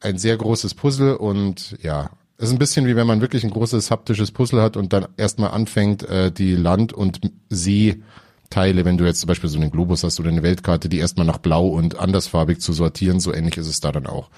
ein 0.00 0.18
sehr 0.18 0.36
großes 0.36 0.74
Puzzle 0.74 1.16
und 1.16 1.76
ja, 1.82 2.10
es 2.38 2.48
ist 2.48 2.52
ein 2.52 2.58
bisschen 2.58 2.86
wie 2.86 2.96
wenn 2.96 3.06
man 3.06 3.20
wirklich 3.20 3.44
ein 3.44 3.50
großes 3.50 3.90
haptisches 3.90 4.30
Puzzle 4.30 4.60
hat 4.60 4.76
und 4.76 4.92
dann 4.92 5.08
erstmal 5.16 5.50
anfängt, 5.50 6.02
äh, 6.02 6.30
die 6.30 6.54
Land- 6.54 6.92
und 6.92 7.20
Seeteile, 7.48 8.84
wenn 8.84 8.98
du 8.98 9.04
jetzt 9.04 9.20
zum 9.20 9.28
Beispiel 9.28 9.48
so 9.48 9.58
einen 9.58 9.70
Globus 9.70 10.04
hast 10.04 10.20
oder 10.20 10.28
eine 10.28 10.42
Weltkarte, 10.42 10.88
die 10.88 10.98
erstmal 10.98 11.26
nach 11.26 11.38
blau 11.38 11.68
und 11.68 11.98
andersfarbig 11.98 12.60
zu 12.60 12.72
sortieren, 12.72 13.20
so 13.20 13.32
ähnlich 13.32 13.56
ist 13.56 13.68
es 13.68 13.80
da 13.80 13.92
dann 13.92 14.06
auch. 14.06 14.28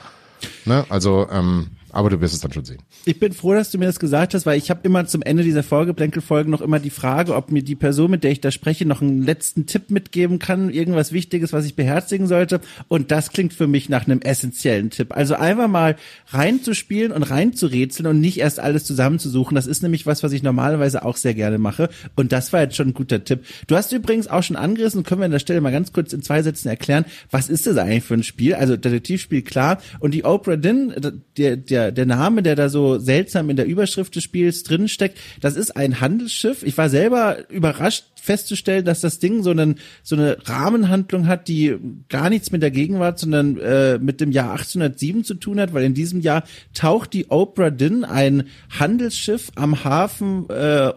Ne? 0.65 0.85
Also, 0.89 1.29
ähm, 1.31 1.71
aber 1.93 2.11
du 2.11 2.21
wirst 2.21 2.35
es 2.35 2.41
dann 2.41 2.53
schon 2.53 2.65
sehen. 2.65 2.83
Ich 3.05 3.19
bin 3.19 3.33
froh, 3.33 3.55
dass 3.55 3.71
du 3.71 3.79
mir 3.79 3.87
das 3.87 3.99
gesagt 3.99 4.35
hast, 4.35 4.47
weil 4.47 4.59
ich 4.59 4.71
habe 4.71 4.81
immer 4.83 5.07
zum 5.07 5.23
Ende 5.23 5.43
dieser 5.43 5.63
Vorgeplänkelfolgen 5.63 6.51
noch 6.51 6.61
immer 6.61 6.79
die 6.79 6.91
Frage, 6.91 7.35
ob 7.35 7.51
mir 7.51 7.63
die 7.63 7.75
Person, 7.75 8.11
mit 8.11 8.25
der 8.25 8.31
ich 8.31 8.41
da 8.41 8.51
spreche, 8.51 8.85
noch 8.85 9.03
einen 9.03 9.23
letzten 9.23 9.67
Tipp 9.67 9.91
mitgeben 9.91 10.39
kann, 10.39 10.71
irgendwas 10.71 11.13
Wichtiges, 11.13 11.53
was 11.53 11.65
ich 11.65 11.77
beherzigen 11.77 12.27
sollte. 12.27 12.61
Und 12.89 13.11
das 13.11 13.31
klingt 13.31 13.53
für 13.53 13.67
mich 13.67 13.89
nach 13.89 14.07
einem 14.07 14.21
essentiellen 14.21 14.91
Tipp. 14.91 15.17
Also 15.17 15.35
einfach 15.35 15.69
mal 15.69 15.97
reinzuspielen 16.29 17.13
und 17.13 17.23
reinzurätseln 17.23 18.07
und 18.07 18.21
nicht 18.21 18.39
erst 18.39 18.61
alles 18.61 18.85
zusammenzusuchen. 18.85 19.55
Das 19.55 19.67
ist 19.67 19.83
nämlich 19.83 20.07
was, 20.07 20.23
was 20.23 20.33
ich 20.33 20.43
normalerweise 20.43 21.05
auch 21.05 21.17
sehr 21.17 21.35
gerne 21.35 21.59
mache. 21.59 21.89
Und 22.17 22.33
das 22.33 22.53
war 22.53 22.61
jetzt 22.61 22.77
schon 22.77 22.89
ein 22.89 22.95
guter 22.95 23.25
Tipp. 23.25 23.45
Du 23.67 23.77
hast 23.77 23.93
übrigens 23.93 24.29
auch 24.29 24.43
schon 24.43 24.57
angerissen, 24.57 25.03
können 25.03 25.21
wir 25.21 25.27
an 25.27 25.31
der 25.31 25.39
Stelle 25.39 25.61
mal 25.61 25.73
ganz 25.73 25.93
kurz 25.93 26.13
in 26.13 26.23
zwei 26.23 26.43
Sätzen 26.43 26.69
erklären, 26.69 27.05
was 27.31 27.49
ist 27.49 27.67
das 27.67 27.77
eigentlich 27.77 28.05
für 28.05 28.15
ein 28.15 28.23
Spiel? 28.23 28.55
Also 28.55 28.77
Detektivspiel, 28.77 29.43
klar. 29.43 29.81
Und 30.01 30.15
die 30.15 30.25
Oprah 30.25 30.57
Din, 30.57 30.95
der, 31.37 31.57
der, 31.57 31.88
der 31.93 32.07
Name, 32.07 32.43
der 32.43 32.57
da 32.57 32.69
so 32.69 32.99
seltsam 32.99 33.51
in 33.51 33.57
der 33.57 33.67
Überschrift 33.67 34.15
des 34.17 34.23
Spiels 34.23 34.63
drin 34.63 34.89
steckt, 34.89 35.19
das 35.41 35.57
ist 35.57 35.77
ein 35.77 36.01
Handelsschiff. 36.01 36.63
Ich 36.63 36.77
war 36.79 36.89
selber 36.89 37.49
überrascht 37.51 38.05
festzustellen, 38.21 38.85
dass 38.85 39.01
das 39.01 39.19
Ding 39.19 39.43
so, 39.43 39.51
einen, 39.51 39.77
so 40.03 40.15
eine 40.15 40.37
Rahmenhandlung 40.45 41.27
hat, 41.27 41.49
die 41.49 41.77
gar 42.09 42.29
nichts 42.29 42.51
mit 42.51 42.63
der 42.63 42.71
Gegenwart, 42.71 43.19
sondern 43.19 43.59
äh, 43.59 43.99
mit 43.99 44.21
dem 44.21 44.33
Jahr 44.33 44.53
1807 44.53 45.25
zu 45.25 45.35
tun 45.35 45.59
hat, 45.61 45.73
weil 45.73 45.85
in 45.85 45.95
diesem 45.95 46.21
Jahr 46.21 46.45
taucht 46.75 47.13
die 47.15 47.31
Oprah 47.31 47.71
Din, 47.71 48.05
ein 48.05 48.45
Handelsschiff 48.79 49.51
am 49.55 49.83
Hafen 49.85 50.49
äh, 50.51 50.93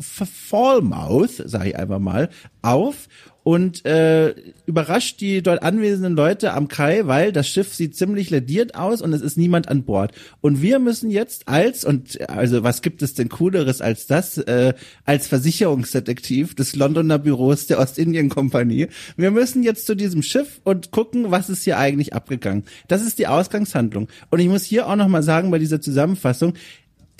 Falmouth, 0.00 1.42
sage 1.44 1.70
ich 1.70 1.76
einfach 1.76 1.98
mal, 1.98 2.30
auf 2.62 3.08
und 3.42 3.84
äh, 3.86 4.34
überrascht 4.66 5.20
die 5.20 5.42
dort 5.42 5.62
anwesenden 5.62 6.14
Leute 6.14 6.52
am 6.52 6.68
Kai, 6.68 7.06
weil 7.06 7.32
das 7.32 7.48
Schiff 7.48 7.74
sieht 7.74 7.96
ziemlich 7.96 8.30
lediert 8.30 8.74
aus 8.74 9.00
und 9.00 9.12
es 9.12 9.22
ist 9.22 9.36
niemand 9.36 9.68
an 9.68 9.84
Bord. 9.84 10.12
Und 10.40 10.60
wir 10.60 10.78
müssen 10.78 11.10
jetzt 11.10 11.48
als, 11.48 11.84
und 11.84 12.28
also 12.28 12.62
was 12.62 12.82
gibt 12.82 13.02
es 13.02 13.14
denn 13.14 13.28
cooleres 13.28 13.80
als 13.80 14.06
das, 14.06 14.38
äh, 14.38 14.74
als 15.04 15.26
Versicherungsdetektiv 15.26 16.54
des 16.54 16.76
Londoner 16.76 17.18
Büros 17.18 17.66
der 17.66 17.78
Ostindien-Kompanie, 17.78 18.88
wir 19.16 19.30
müssen 19.30 19.62
jetzt 19.62 19.86
zu 19.86 19.94
diesem 19.94 20.22
Schiff 20.22 20.60
und 20.64 20.90
gucken, 20.90 21.30
was 21.30 21.48
ist 21.48 21.64
hier 21.64 21.78
eigentlich 21.78 22.12
abgegangen. 22.12 22.64
Das 22.88 23.02
ist 23.02 23.18
die 23.18 23.26
Ausgangshandlung. 23.26 24.08
Und 24.30 24.40
ich 24.40 24.48
muss 24.48 24.64
hier 24.64 24.86
auch 24.86 24.96
nochmal 24.96 25.22
sagen 25.22 25.50
bei 25.50 25.58
dieser 25.58 25.80
Zusammenfassung, 25.80 26.54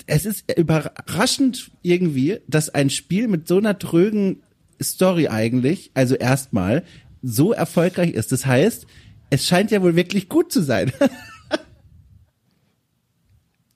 es 0.07 0.25
ist 0.25 0.51
überraschend 0.57 1.71
irgendwie, 1.81 2.39
dass 2.47 2.69
ein 2.69 2.89
Spiel 2.89 3.27
mit 3.27 3.47
so 3.47 3.57
einer 3.57 3.77
trögen 3.77 4.41
Story 4.83 5.27
eigentlich, 5.27 5.91
also 5.93 6.15
erstmal, 6.15 6.83
so 7.23 7.53
erfolgreich 7.53 8.11
ist. 8.11 8.31
Das 8.31 8.45
heißt, 8.45 8.85
es 9.29 9.45
scheint 9.47 9.71
ja 9.71 9.81
wohl 9.81 9.95
wirklich 9.95 10.27
gut 10.29 10.51
zu 10.51 10.61
sein. 10.61 10.91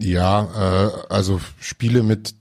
Ja, 0.01 0.87
äh, 1.07 1.13
also 1.13 1.39
Spiele 1.59 2.03
mit 2.03 2.35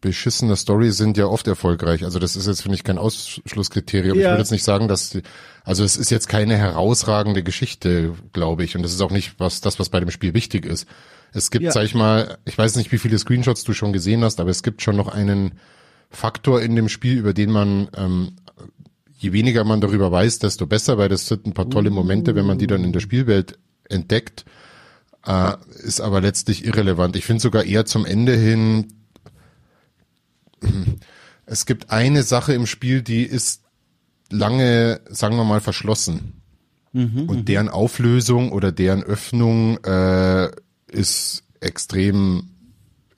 beschissener 0.00 0.56
Story 0.56 0.90
sind 0.92 1.16
ja 1.16 1.26
oft 1.26 1.46
erfolgreich. 1.46 2.04
Also 2.04 2.18
das 2.18 2.36
ist 2.36 2.46
jetzt, 2.46 2.62
finde 2.62 2.76
ich, 2.76 2.84
kein 2.84 2.98
Ausschlusskriterium. 2.98 4.16
Ich 4.18 4.24
Ja. 4.24 4.30
würde 4.30 4.40
jetzt 4.42 4.50
nicht 4.52 4.64
sagen, 4.64 4.88
dass, 4.88 5.10
die, 5.10 5.22
also 5.64 5.82
es 5.84 5.96
ist 5.96 6.10
jetzt 6.10 6.28
keine 6.28 6.56
herausragende 6.56 7.42
Geschichte, 7.42 8.14
glaube 8.32 8.64
ich. 8.64 8.76
Und 8.76 8.82
das 8.82 8.92
ist 8.92 9.00
auch 9.00 9.10
nicht 9.10 9.38
was, 9.38 9.60
das, 9.60 9.78
was 9.78 9.88
bei 9.88 10.00
dem 10.00 10.10
Spiel 10.10 10.34
wichtig 10.34 10.66
ist. 10.66 10.86
Es 11.32 11.50
gibt, 11.50 11.64
Ja. 11.64 11.72
sag 11.72 11.84
ich 11.84 11.94
mal, 11.94 12.38
ich 12.44 12.56
weiß 12.56 12.76
nicht, 12.76 12.90
wie 12.92 12.98
viele 12.98 13.18
Screenshots 13.18 13.64
du 13.64 13.72
schon 13.72 13.92
gesehen 13.92 14.22
hast, 14.24 14.40
aber 14.40 14.50
es 14.50 14.62
gibt 14.62 14.82
schon 14.82 14.96
noch 14.96 15.08
einen 15.08 15.52
Faktor 16.10 16.62
in 16.62 16.76
dem 16.76 16.88
Spiel, 16.88 17.18
über 17.18 17.34
den 17.34 17.50
man, 17.50 17.88
ähm, 17.96 18.36
je 19.18 19.32
weniger 19.32 19.64
man 19.64 19.80
darüber 19.80 20.10
weiß, 20.10 20.38
desto 20.38 20.66
besser, 20.66 20.98
weil 20.98 21.08
das 21.08 21.26
sind 21.26 21.46
ein 21.46 21.54
paar 21.54 21.70
tolle 21.70 21.90
Momente, 21.90 22.34
wenn 22.34 22.46
man 22.46 22.58
die 22.58 22.66
dann 22.66 22.84
in 22.84 22.92
der 22.92 23.00
Spielwelt 23.00 23.58
entdeckt, 23.88 24.44
äh, 25.26 25.54
ist 25.82 26.00
aber 26.00 26.20
letztlich 26.20 26.64
irrelevant. 26.64 27.16
Ich 27.16 27.24
finde 27.24 27.42
sogar 27.42 27.64
eher 27.64 27.84
zum 27.84 28.06
Ende 28.06 28.34
hin, 28.34 28.86
es 31.46 31.66
gibt 31.66 31.90
eine 31.90 32.22
Sache 32.22 32.52
im 32.52 32.66
Spiel, 32.66 33.02
die 33.02 33.22
ist 33.22 33.62
lange, 34.30 35.00
sagen 35.08 35.36
wir 35.36 35.44
mal, 35.44 35.60
verschlossen. 35.60 36.42
Und 37.26 37.48
deren 37.48 37.68
Auflösung 37.68 38.50
oder 38.50 38.72
deren 38.72 39.02
Öffnung 39.02 39.78
äh, 39.84 40.50
ist 40.88 41.44
extrem 41.60 42.50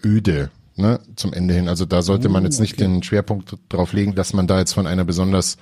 öde. 0.05 0.51
Ne, 0.81 1.01
zum 1.17 1.33
Ende 1.33 1.55
hin. 1.55 1.69
Also 1.69 1.85
da 1.85 2.03
sollte 2.03 2.29
man 2.29 2.45
jetzt 2.45 2.61
nicht 2.61 2.75
okay. 2.75 2.85
den 2.85 3.03
Schwerpunkt 3.03 3.57
drauf 3.69 3.93
legen, 3.93 4.15
dass 4.15 4.33
man 4.33 4.47
da 4.47 4.59
jetzt 4.59 4.73
von 4.73 4.87
einer 4.87 5.05
besonders 5.05 5.57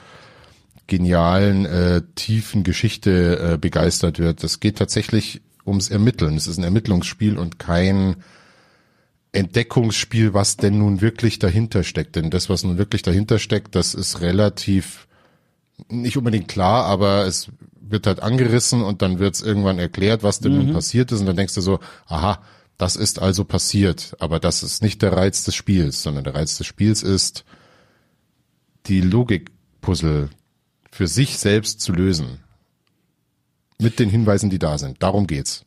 genialen, 0.86 1.66
äh, 1.66 2.02
tiefen 2.14 2.64
Geschichte 2.64 3.54
äh, 3.54 3.58
begeistert 3.58 4.18
wird. 4.18 4.42
Das 4.42 4.60
geht 4.60 4.78
tatsächlich 4.78 5.42
ums 5.66 5.90
Ermitteln. 5.90 6.36
Es 6.36 6.46
ist 6.46 6.58
ein 6.58 6.64
Ermittlungsspiel 6.64 7.36
und 7.36 7.58
kein 7.58 8.16
Entdeckungsspiel, 9.32 10.32
was 10.32 10.56
denn 10.56 10.78
nun 10.78 11.00
wirklich 11.00 11.38
dahinter 11.38 11.84
steckt. 11.84 12.16
Denn 12.16 12.30
das, 12.30 12.48
was 12.48 12.64
nun 12.64 12.78
wirklich 12.78 13.02
dahinter 13.02 13.38
steckt, 13.38 13.74
das 13.74 13.94
ist 13.94 14.22
relativ 14.22 15.06
nicht 15.88 16.16
unbedingt 16.16 16.48
klar, 16.48 16.86
aber 16.86 17.26
es 17.26 17.50
wird 17.80 18.06
halt 18.06 18.20
angerissen 18.20 18.82
und 18.82 19.02
dann 19.02 19.18
wird 19.18 19.34
es 19.34 19.42
irgendwann 19.42 19.78
erklärt, 19.78 20.22
was 20.22 20.40
denn 20.40 20.56
nun 20.56 20.72
passiert 20.72 21.12
ist 21.12 21.20
und 21.20 21.26
dann 21.26 21.36
denkst 21.36 21.54
du 21.54 21.60
so, 21.60 21.78
aha, 22.06 22.42
das 22.78 22.96
ist 22.96 23.18
also 23.18 23.44
passiert. 23.44 24.16
Aber 24.20 24.40
das 24.40 24.62
ist 24.62 24.82
nicht 24.82 25.02
der 25.02 25.12
Reiz 25.12 25.44
des 25.44 25.54
Spiels, 25.54 26.02
sondern 26.02 26.24
der 26.24 26.34
Reiz 26.34 26.56
des 26.56 26.66
Spiels 26.66 27.02
ist, 27.02 27.44
die 28.86 29.00
Logikpuzzle 29.00 30.30
für 30.90 31.08
sich 31.08 31.38
selbst 31.38 31.80
zu 31.80 31.92
lösen. 31.92 32.38
Mit 33.80 33.98
den 33.98 34.08
Hinweisen, 34.08 34.48
die 34.48 34.58
da 34.58 34.78
sind. 34.78 35.02
Darum 35.02 35.26
geht's. 35.26 35.64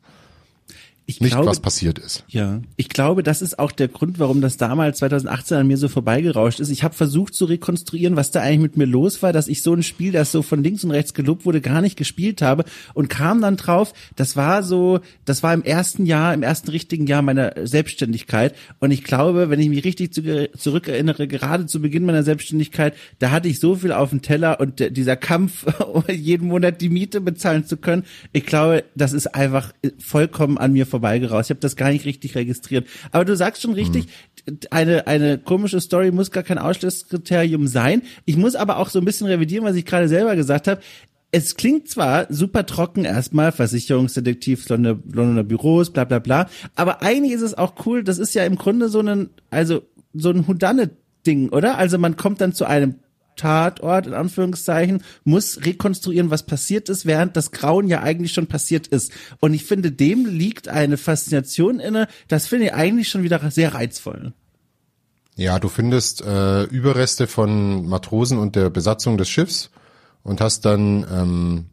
Ich 1.08 1.20
Nicht, 1.20 1.34
glaube, 1.34 1.48
was 1.48 1.60
passiert 1.60 2.00
ist. 2.00 2.24
Ja, 2.28 2.62
ich 2.78 2.88
glaube, 2.88 3.24
das 3.24 3.42
ist 3.42 3.60
auch 3.60 3.72
der 3.72 3.88
Grund, 3.88 4.20
warum 4.20 4.40
das 4.40 4.58
damals 4.58 5.00
2018 5.00 5.58
an 5.58 5.68
mir 5.68 5.78
so 5.78 5.90
vorbeigerauscht 5.90 6.60
ist. 6.60 6.70
Ich 6.70 6.84
habe 6.84 6.94
versucht 6.94 7.34
zu 7.34 7.46
rekonstruieren, 7.46 8.16
was 8.16 8.32
da 8.32 8.42
eigentlich 8.42 8.62
mit 8.62 8.78
mir 8.78 8.86
los 8.86 9.22
war, 9.24 9.34
dass 9.34 9.48
ich 9.48 9.64
so 9.64 9.74
ein 9.74 9.84
Spiel, 9.84 10.12
das 10.12 10.32
so 10.32 10.42
von 10.42 10.64
links 10.64 10.84
und 10.84 10.92
rechts 10.92 11.14
gelobt 11.14 11.46
wurde, 11.46 11.60
gar 11.60 11.82
nicht 11.82 11.98
gespielt 11.98 12.42
habe 12.42 12.66
und 12.94 13.10
kam 13.10 13.42
dann 13.42 13.58
drauf, 13.58 13.94
das 14.16 14.36
war 14.36 14.64
so, 14.64 15.00
das 15.26 15.44
war 15.44 15.54
im 15.54 15.64
ersten 15.64 16.06
Jahr, 16.06 16.34
im 16.34 16.44
ersten 16.44 16.70
richtigen 16.70 17.08
Jahr 17.08 17.24
meiner 17.24 17.54
Selbstständigkeit 17.64 18.56
und 18.80 18.92
ich 18.92 19.04
glaube, 19.04 19.50
wenn 19.50 19.60
ich 19.60 19.70
mich 19.70 19.84
richtig 19.84 20.14
zu, 20.14 20.50
zurückerinnere, 20.56 21.28
gerade 21.28 21.66
zu 21.66 21.82
Beginn 21.82 22.06
meiner 22.06 22.24
Selbstständigkeit, 22.24 22.96
da 23.20 23.32
hatte 23.32 23.48
ich 23.48 23.60
so 23.60 23.76
viel 23.76 23.92
auf 23.92 24.12
dem 24.12 24.22
Teller 24.22 24.60
und 24.60 24.96
dieser 24.96 25.18
Kampf, 25.18 25.66
jeden 26.10 26.48
Monat 26.48 26.80
die 26.80 26.90
Miete 26.90 27.22
bezahlen 27.22 27.66
zu 27.66 27.78
können, 27.78 28.04
ich 28.34 28.46
glaube, 28.46 28.84
das 28.96 29.14
ist 29.14 29.34
einfach 29.36 29.74
vollkommen 30.00 30.58
an 30.58 30.74
mir 30.74 30.86
vorbeigerauscht. 30.92 31.48
Ich 31.48 31.50
habe 31.50 31.60
das 31.60 31.76
gar 31.76 31.90
nicht 31.90 32.06
richtig 32.06 32.36
registriert. 32.36 32.88
Aber 33.12 33.26
du 33.26 33.36
sagst 33.36 33.64
schon 33.64 33.74
richtig, 33.74 34.06
eine, 34.70 35.08
eine 35.08 35.40
komische 35.40 35.82
Story 35.82 36.12
muss 36.12 36.32
gar 36.32 36.44
kein 36.44 36.60
Ausschlusskriterium 36.60 37.68
sein. 37.68 38.04
Ich 38.26 38.38
muss 38.38 38.56
aber 38.56 38.78
auch 38.78 38.90
so 38.90 39.00
ein 39.00 39.06
bisschen 39.06 39.28
revidieren, 39.28 39.66
was 39.66 39.76
ich 39.76 39.86
gerade 39.86 40.08
selber 40.08 40.36
gesagt 40.36 40.68
habe. 40.68 40.82
Es 41.32 41.56
klingt 41.56 41.88
zwar 41.88 42.32
super 42.32 42.66
trocken 42.66 43.06
erstmal, 43.06 43.52
Versicherungsdetektiv, 43.54 44.68
Londoner, 44.68 45.00
Londoner 45.12 45.44
Büros, 45.44 45.92
bla 45.92 46.04
bla 46.04 46.20
bla, 46.20 46.50
aber 46.76 47.02
eigentlich 47.02 47.32
ist 47.32 47.42
es 47.42 47.58
auch 47.58 47.86
cool, 47.86 48.04
das 48.04 48.20
ist 48.20 48.34
ja 48.34 48.44
im 48.44 48.58
Grunde 48.58 48.90
so 48.90 49.00
ein, 49.00 49.30
also 49.50 49.82
so 50.14 50.30
ein 50.30 50.46
Houdanet-Ding, 50.46 51.48
oder? 51.48 51.78
Also 51.78 51.98
man 51.98 52.18
kommt 52.18 52.42
dann 52.42 52.52
zu 52.52 52.66
einem 52.66 52.96
Tatort, 53.42 54.06
in 54.06 54.14
Anführungszeichen, 54.14 55.04
muss 55.24 55.66
rekonstruieren, 55.66 56.30
was 56.30 56.46
passiert 56.46 56.90
ist, 56.90 57.06
während 57.08 57.36
das 57.36 57.52
Grauen 57.52 57.88
ja 57.88 58.02
eigentlich 58.02 58.34
schon 58.34 58.46
passiert 58.46 58.88
ist. 58.88 59.12
Und 59.40 59.54
ich 59.54 59.66
finde, 59.66 59.92
dem 59.92 60.28
liegt 60.28 60.68
eine 60.68 60.98
Faszination 60.98 61.80
inne, 61.80 62.08
das 62.28 62.48
finde 62.48 62.68
ich 62.68 62.74
eigentlich 62.74 63.10
schon 63.10 63.24
wieder 63.24 63.50
sehr 63.50 63.74
reizvoll. 63.74 64.34
Ja, 65.36 65.58
du 65.58 65.70
findest 65.70 66.22
äh, 66.22 66.64
Überreste 66.64 67.26
von 67.26 67.88
Matrosen 67.88 68.38
und 68.38 68.56
der 68.56 68.70
Besatzung 68.70 69.18
des 69.18 69.30
Schiffs 69.30 69.72
und 70.22 70.40
hast 70.40 70.66
dann 70.66 71.06
ähm, 71.12 71.66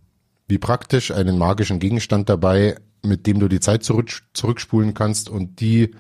wie 0.47 0.59
praktisch 0.59 1.11
einen 1.11 1.37
magischen 1.37 1.81
Gegenstand 1.81 2.31
dabei, 2.31 2.77
mit 3.05 3.27
dem 3.27 3.41
du 3.41 3.49
die 3.49 3.61
Zeit 3.61 3.85
zurück, 3.85 4.23
zurückspulen 4.33 4.95
kannst 4.95 5.29
und 5.29 5.61
die 5.61 5.91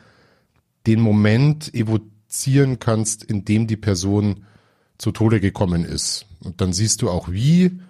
den 0.87 1.01
Moment 1.01 1.75
evozieren 1.75 2.79
kannst, 2.79 3.23
in 3.23 3.45
dem 3.45 3.67
die 3.67 3.77
Person 3.77 4.47
zu 4.99 5.13
Tode 5.13 5.41
gekommen 5.41 5.85
ist. 5.85 6.27
Und 6.41 6.61
dann 6.61 6.73
siehst 6.73 7.03
du 7.03 7.11
auch 7.11 7.31
wie 7.31 7.81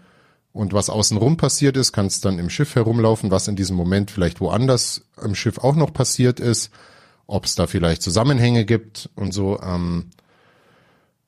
und 0.53 0.73
was 0.73 0.91
außenrum 0.91 1.37
passiert 1.37 1.77
ist, 1.77 1.93
kannst 1.93 2.25
dann 2.25 2.39
im 2.39 2.51
Schiff 2.51 2.75
herumlaufen, 2.75 3.31
was 3.31 3.49
in 3.49 3.57
diesem 3.57 3.77
Moment 3.77 4.11
vielleicht 4.11 4.41
woanders 4.41 5.03
im 5.23 5.35
Schiff 5.35 5.59
auch 5.59 5.77
noch 5.77 5.93
passiert 5.93 6.41
ist, 6.41 6.71
ob 7.27 7.45
es 7.45 7.55
da 7.55 7.67
vielleicht 7.67 8.03
Zusammenhänge 8.03 8.65
gibt 8.65 9.11
und 9.15 9.33
so. 9.33 9.61
Ähm, 9.61 10.11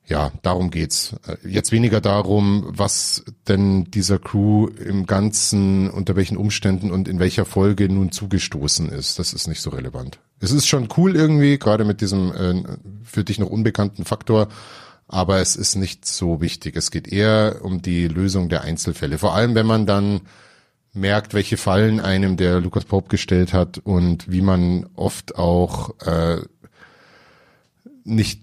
ja, 0.07 0.31
darum 0.41 0.71
geht's. 0.71 1.15
Äh, 1.25 1.47
Jetzt 1.47 1.71
weniger 1.71 2.01
darum, 2.01 2.65
was 2.67 3.23
denn 3.47 3.85
dieser 3.85 4.19
Crew 4.19 4.67
im 4.67 5.05
Ganzen, 5.05 5.89
unter 5.89 6.15
welchen 6.15 6.35
Umständen 6.37 6.91
und 6.91 7.07
in 7.07 7.19
welcher 7.19 7.45
Folge 7.45 7.87
nun 7.87 8.11
zugestoßen 8.11 8.89
ist. 8.89 9.19
Das 9.19 9.31
ist 9.31 9.47
nicht 9.47 9.61
so 9.61 9.69
relevant. 9.69 10.19
Es 10.39 10.51
ist 10.51 10.67
schon 10.67 10.89
cool 10.97 11.15
irgendwie, 11.15 11.57
gerade 11.57 11.85
mit 11.85 12.01
diesem 12.01 12.33
äh, 12.33 12.63
für 13.03 13.23
dich 13.23 13.39
noch 13.39 13.49
unbekannten 13.49 14.03
Faktor, 14.03 14.49
aber 15.11 15.39
es 15.39 15.55
ist 15.57 15.75
nicht 15.75 16.05
so 16.05 16.39
wichtig. 16.39 16.77
Es 16.77 16.89
geht 16.89 17.07
eher 17.07 17.59
um 17.63 17.81
die 17.81 18.07
Lösung 18.07 18.47
der 18.47 18.61
Einzelfälle. 18.61 19.17
Vor 19.17 19.35
allem, 19.35 19.55
wenn 19.55 19.65
man 19.65 19.85
dann 19.85 20.21
merkt, 20.93 21.33
welche 21.33 21.57
Fallen 21.57 21.99
einem 21.99 22.37
der 22.37 22.61
Lucas 22.61 22.85
Pope 22.85 23.09
gestellt 23.09 23.51
hat 23.51 23.77
und 23.77 24.31
wie 24.31 24.41
man 24.41 24.89
oft 24.95 25.35
auch 25.35 25.99
äh, 25.99 26.37
nicht 28.05 28.41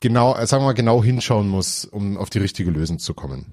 genau, 0.00 0.36
äh, 0.36 0.46
sagen 0.46 0.62
wir 0.62 0.68
mal, 0.68 0.72
genau 0.74 1.02
hinschauen 1.02 1.48
muss, 1.48 1.84
um 1.84 2.16
auf 2.16 2.30
die 2.30 2.38
richtige 2.38 2.70
Lösung 2.70 3.00
zu 3.00 3.12
kommen. 3.12 3.46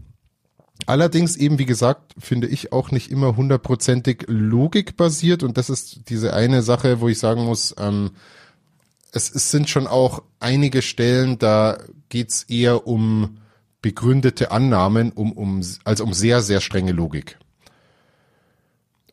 Allerdings 0.86 1.36
eben, 1.36 1.60
wie 1.60 1.66
gesagt, 1.66 2.14
finde 2.18 2.48
ich 2.48 2.72
auch 2.72 2.92
nicht 2.92 3.12
immer 3.12 3.36
hundertprozentig 3.36 4.26
logikbasiert 4.28 5.44
und 5.44 5.58
das 5.58 5.70
ist 5.70 6.10
diese 6.10 6.34
eine 6.34 6.62
Sache, 6.62 7.02
wo 7.02 7.10
ich 7.10 7.20
sagen 7.20 7.44
muss, 7.44 7.76
ähm, 7.80 8.12
es, 9.12 9.34
es 9.34 9.52
sind 9.52 9.70
schon 9.70 9.88
auch 9.88 10.24
einige 10.40 10.82
Stellen, 10.82 11.38
da 11.40 11.78
geht's 12.10 12.44
eher 12.44 12.88
um 12.88 13.38
begründete 13.82 14.52
Annahmen, 14.52 15.12
um, 15.12 15.32
um, 15.32 15.62
also 15.84 16.04
um 16.04 16.14
sehr, 16.14 16.42
sehr 16.42 16.62
strenge 16.62 16.92
Logik. 16.92 17.38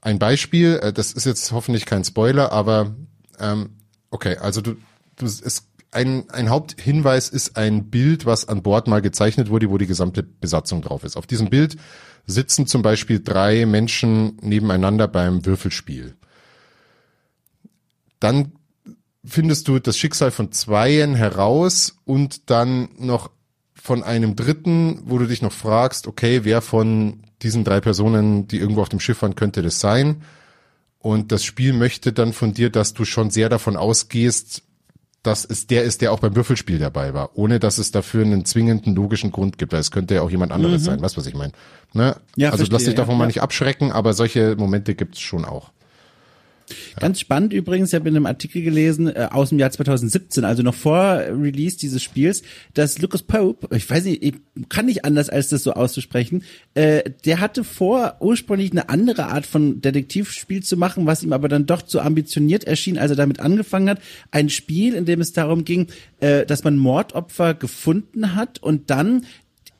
Ein 0.01 0.19
Beispiel, 0.19 0.79
äh, 0.83 0.93
das 0.93 1.13
ist 1.13 1.25
jetzt 1.25 1.53
hoffentlich 1.53 1.87
kein 1.87 2.05
Spoiler, 2.05 2.53
aber 2.53 2.95
ähm, 3.39 3.71
okay, 4.11 4.37
also 4.37 4.61
du, 4.61 4.77
du 5.17 5.27
es, 5.27 5.69
ein, 5.93 6.29
ein 6.31 6.51
Haupthinweis 6.51 7.29
ist 7.29 7.57
ein 7.57 7.91
Bild, 7.91 8.27
was 8.27 8.49
an 8.49 8.63
Bord 8.63 8.87
mal 8.89 9.01
gezeichnet 9.01 9.49
wurde, 9.49 9.71
wo 9.71 9.79
die 9.79 9.87
gesamte 9.87 10.23
Besatzung 10.23 10.83
drauf 10.83 11.05
ist. 11.05 11.17
Auf 11.17 11.27
diesem 11.27 11.49
Bild 11.49 11.77
sitzen 12.27 12.67
zum 12.67 12.83
Beispiel 12.83 13.21
drei 13.23 13.67
Menschen 13.67 14.37
nebeneinander 14.43 15.09
beim 15.09 15.47
Würfelspiel. 15.47 16.17
Dann 18.21 18.53
findest 19.27 19.69
du 19.69 19.79
das 19.79 19.99
Schicksal 19.99 20.31
von 20.31 20.53
Zweien 20.53 21.15
heraus 21.15 21.99
und 22.05 22.51
dann 22.51 22.89
noch 22.99 23.31
von 23.75 24.03
einem 24.03 24.37
Dritten, 24.37 25.03
wo 25.05 25.19
du 25.19 25.27
dich 25.27 25.43
noch 25.43 25.53
fragst, 25.53 26.07
okay, 26.07 26.41
wer 26.45 26.61
von 26.61 27.21
diesen 27.43 27.65
drei 27.65 27.81
Personen, 27.81 28.49
die 28.49 28.59
irgendwo 28.59 28.83
auf 28.83 28.89
dem 28.89 29.01
Schiff 29.01 29.23
waren, 29.23 29.35
könnte 29.35 29.63
das 29.63 29.81
sein? 29.81 30.23
Und 30.99 31.31
das 31.31 31.45
Spiel 31.45 31.73
möchte 31.73 32.13
dann 32.13 32.33
von 32.33 32.55
dir, 32.55 32.71
dass 32.71 32.95
du 32.95 33.05
schon 33.05 33.31
sehr 33.31 33.49
davon 33.49 33.77
ausgehst, 33.77 34.63
dass 35.23 35.45
es 35.45 35.67
der 35.67 35.83
ist, 35.85 36.01
der 36.01 36.13
auch 36.13 36.21
beim 36.21 36.35
Würfelspiel 36.35 36.79
dabei 36.79 37.13
war, 37.13 37.37
ohne 37.37 37.59
dass 37.59 37.79
es 37.79 37.91
dafür 37.91 38.25
einen 38.25 38.45
zwingenden 38.45 38.95
logischen 38.95 39.33
Grund 39.33 39.59
gibt, 39.59 39.73
weil 39.73 39.81
es 39.81 39.91
könnte 39.91 40.15
ja 40.15 40.23
auch 40.23 40.31
jemand 40.31 40.53
anderes 40.53 40.85
sein, 40.85 41.01
weißt 41.03 41.17
was 41.17 41.27
ich 41.27 41.35
meine? 41.35 41.53
Ne? 41.93 42.17
Ja, 42.37 42.51
also 42.51 42.59
verstehe, 42.59 42.75
lass 42.75 42.85
dich 42.85 42.95
davon 42.95 43.15
ja, 43.15 43.19
mal 43.19 43.25
ja. 43.25 43.29
nicht 43.29 43.43
abschrecken, 43.43 43.93
aber 43.93 44.13
solche 44.13 44.57
Momente 44.57 44.95
gibt's 44.95 45.21
schon 45.21 45.45
auch. 45.45 45.73
Ganz 46.99 47.21
spannend 47.21 47.53
übrigens, 47.53 47.91
ich 47.91 47.95
habe 47.95 48.09
in 48.09 48.17
einem 48.17 48.27
Artikel 48.27 48.63
gelesen 48.63 49.09
äh, 49.09 49.29
aus 49.31 49.51
dem 49.51 49.59
Jahr 49.59 49.71
2017, 49.71 50.45
also 50.45 50.63
noch 50.63 50.75
vor 50.75 51.21
Release 51.29 51.79
dieses 51.79 52.03
Spiels, 52.03 52.43
dass 52.75 52.99
Lucas 52.99 53.23
Pope, 53.23 53.75
ich 53.75 53.89
weiß 53.89 54.05
nicht, 54.05 54.23
ich 54.23 54.35
kann 54.69 54.87
nicht 54.87 55.05
anders 55.05 55.29
als 55.29 55.49
das 55.49 55.63
so 55.63 55.73
auszusprechen, 55.73 56.43
äh, 56.75 57.09
der 57.25 57.41
hatte 57.41 57.63
vor, 57.63 58.17
ursprünglich 58.21 58.73
eine 58.73 58.89
andere 58.89 59.27
Art 59.27 59.47
von 59.47 59.81
Detektivspiel 59.81 60.63
zu 60.63 60.77
machen, 60.77 61.07
was 61.07 61.23
ihm 61.23 61.33
aber 61.33 61.49
dann 61.49 61.67
doch 61.67 61.83
zu 61.83 62.01
ambitioniert 62.01 62.65
erschien, 62.65 62.99
als 62.99 63.11
er 63.11 63.17
damit 63.17 63.41
angefangen 63.41 63.89
hat. 63.89 64.01
Ein 64.31 64.49
Spiel, 64.49 64.95
in 64.95 65.05
dem 65.05 65.21
es 65.21 65.33
darum 65.33 65.65
ging, 65.65 65.87
äh, 66.21 66.45
dass 66.47 66.65
man 66.65 66.79
Mordopfer 66.79 67.55
gefunden 67.55 68.35
hat 68.35 68.61
und 68.63 68.91
dann 68.91 69.25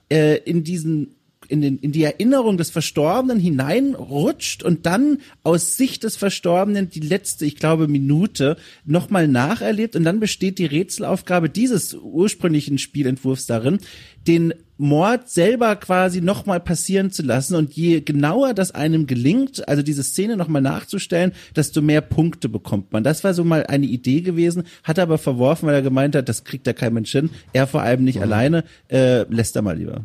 äh, 0.09 0.37
in 0.39 0.63
diesen 0.63 1.16
in, 1.49 1.61
den, 1.61 1.79
in 1.79 1.93
die 1.93 2.05
Erinnerung 2.05 2.57
des 2.57 2.71
Verstorbenen 2.71 3.39
hineinrutscht 3.39 4.63
und 4.63 4.87
dann 4.87 5.19
aus 5.43 5.77
Sicht 5.77 6.05
des 6.05 6.17
Verstorbenen 6.17 6.91
die 6.91 7.01
letzte, 7.01 7.47
ich 7.47 7.57
glaube, 7.57 7.89
Minute 7.89 8.57
nochmal 8.85 9.29
nacherlebt. 9.29 9.97
Und 9.97 10.05
dann 10.05 10.21
besteht 10.21 10.59
die 10.59 10.67
Rätselaufgabe 10.67 11.49
dieses 11.49 11.95
ursprünglichen 11.95 12.79
Spielentwurfs 12.79 13.47
darin, 13.47 13.79
den 14.27 14.55
Mord 14.79 15.31
selber 15.31 15.75
quasi 15.77 16.21
nochmal 16.21 16.61
passieren 16.61 17.11
zu 17.11 17.23
lassen. 17.23 17.55
Und 17.57 17.73
je 17.75 18.01
genauer 18.01 18.55
das 18.55 18.73
einem 18.73 19.07
gelingt, 19.07 19.67
also 19.69 19.83
diese 19.83 20.03
Szene 20.03 20.37
nochmal 20.37 20.63
nachzustellen, 20.63 21.33
desto 21.55 21.81
mehr 21.81 22.01
Punkte 22.01 22.49
bekommt 22.49 22.93
man. 22.93 23.05
Das 23.05 23.25
war 23.25 23.35
so 23.35 23.45
mal 23.45 23.65
eine 23.67 23.87
Idee 23.87 24.21
gewesen, 24.21 24.65
hat 24.83 24.99
er 24.99 25.05
aber 25.05 25.19
verworfen, 25.19 25.67
weil 25.67 25.75
er 25.75 25.83
gemeint 25.83 26.15
hat, 26.15 26.29
das 26.29 26.45
kriegt 26.45 26.67
da 26.67 26.73
kein 26.73 26.95
Mensch 26.95 27.13
hin, 27.13 27.31
er 27.53 27.67
vor 27.67 27.83
allem 27.83 28.05
nicht 28.05 28.21
alleine, 28.21 28.65
äh, 28.89 29.23
lässt 29.33 29.57
er 29.57 29.63
mal 29.63 29.79
lieber. 29.79 30.05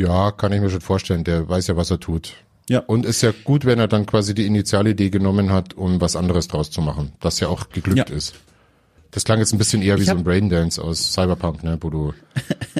Ja, 0.00 0.30
kann 0.32 0.52
ich 0.52 0.60
mir 0.60 0.70
schon 0.70 0.80
vorstellen. 0.80 1.24
Der 1.24 1.48
weiß 1.48 1.66
ja, 1.66 1.76
was 1.76 1.90
er 1.90 2.00
tut. 2.00 2.34
Ja. 2.68 2.80
Und 2.80 3.04
ist 3.04 3.20
ja 3.22 3.32
gut, 3.44 3.64
wenn 3.64 3.78
er 3.78 3.88
dann 3.88 4.06
quasi 4.06 4.34
die 4.34 4.46
Initialidee 4.46 5.10
genommen 5.10 5.52
hat, 5.52 5.74
um 5.74 6.00
was 6.00 6.16
anderes 6.16 6.48
draus 6.48 6.70
zu 6.70 6.80
machen, 6.80 7.12
das 7.20 7.40
ja 7.40 7.48
auch 7.48 7.68
geglückt 7.70 8.08
Ja. 8.10 8.16
ist. 8.16 8.34
Das 9.10 9.24
klang 9.24 9.40
jetzt 9.40 9.52
ein 9.52 9.58
bisschen 9.58 9.82
eher 9.82 9.98
wie 9.98 10.04
so 10.04 10.12
ein 10.12 10.22
Braindance 10.22 10.80
aus 10.82 11.12
Cyberpunk, 11.12 11.64
ne, 11.64 11.76
wo 11.80 11.90
du, 11.90 12.14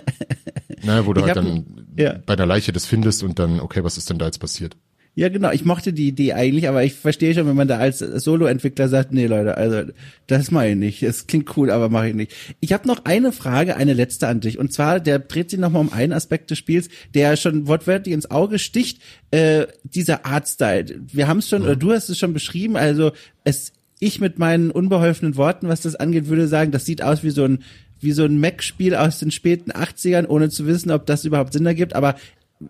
ne, 0.83 1.05
wo 1.05 1.13
du 1.13 1.21
Ich 1.21 1.27
halt 1.27 1.37
dann 1.37 1.87
ja. 1.97 2.15
bei 2.25 2.37
der 2.37 2.47
Leiche 2.47 2.73
das 2.73 2.87
findest 2.87 3.23
und 3.25 3.39
dann, 3.41 3.59
okay, 3.61 3.83
was 3.83 3.99
ist 3.99 4.09
denn 4.11 4.19
da 4.19 4.27
jetzt 4.27 4.39
passiert? 4.39 4.77
Ja, 5.17 5.29
genau. 5.29 5.51
Ich 5.51 5.65
mochte 5.65 5.93
die 5.93 6.09
Idee 6.09 6.35
eigentlich, 6.35 6.69
aber 6.69 6.85
ich 6.85 6.95
verstehe 6.95 7.35
schon, 7.35 7.47
wenn 7.47 7.57
man 7.57 7.67
da 7.67 7.79
als 7.79 7.99
Solo-Entwickler 7.99 8.89
sagt, 8.89 9.13
nee, 9.13 9.27
Leute, 9.27 9.57
also 9.57 9.83
das 10.29 10.51
mache 10.53 10.69
ich 10.69 10.77
nicht. 10.77 11.03
Es 11.03 11.27
klingt 11.27 11.57
cool, 11.57 11.71
aber 11.71 11.89
mache 11.89 12.09
ich 12.09 12.15
nicht. 12.15 12.33
Ich 12.61 12.73
habe 12.73 12.87
noch 12.87 13.05
eine 13.05 13.33
Frage, 13.33 13.77
eine 13.77 13.93
letzte 13.93 14.29
an 14.29 14.41
dich. 14.41 14.59
Und 14.59 14.73
zwar, 14.73 15.01
der 15.01 15.19
dreht 15.19 15.51
sich 15.51 15.59
nochmal 15.59 15.83
um 15.83 15.93
einen 15.93 16.13
Aspekt 16.13 16.51
des 16.51 16.59
Spiels, 16.59 16.89
der 17.13 17.37
schon 17.37 17.67
wortwörtlich 17.67 18.15
ins 18.15 18.31
Auge 18.31 18.61
sticht, 18.61 19.03
äh, 19.33 19.67
dieser 19.83 20.27
Artstyle. 20.27 21.01
Wir 21.13 21.27
haben 21.27 21.39
es 21.39 21.49
schon, 21.49 21.63
oder 21.63 21.77
du 21.77 21.93
hast 21.93 22.09
es 22.09 22.19
schon 22.19 22.33
beschrieben, 22.33 22.77
also 22.77 23.11
es, 23.43 23.73
ich 23.99 24.21
mit 24.21 24.39
meinen 24.39 24.71
unbeholfenen 24.71 25.37
Worten, 25.37 25.69
was 25.69 25.81
das 25.81 25.97
angeht, 25.97 26.29
würde 26.29 26.47
sagen, 26.47 26.71
das 26.71 26.87
sieht 26.87 27.03
aus 27.03 27.25
wie 27.25 27.31
so 27.31 27.45
ein 27.45 27.65
wie 28.03 28.13
so 28.13 28.25
ein 28.25 28.41
Mac-Spiel 28.41 28.95
aus 28.95 29.19
den 29.19 29.31
späten 29.31 29.73
80ern, 29.73 30.27
ohne 30.27 30.49
zu 30.49 30.67
wissen, 30.67 30.91
ob 30.91 31.05
das 31.05 31.27
überhaupt 31.27 31.53
Sinn 31.53 31.67
ergibt, 31.67 31.95
aber 31.95 32.17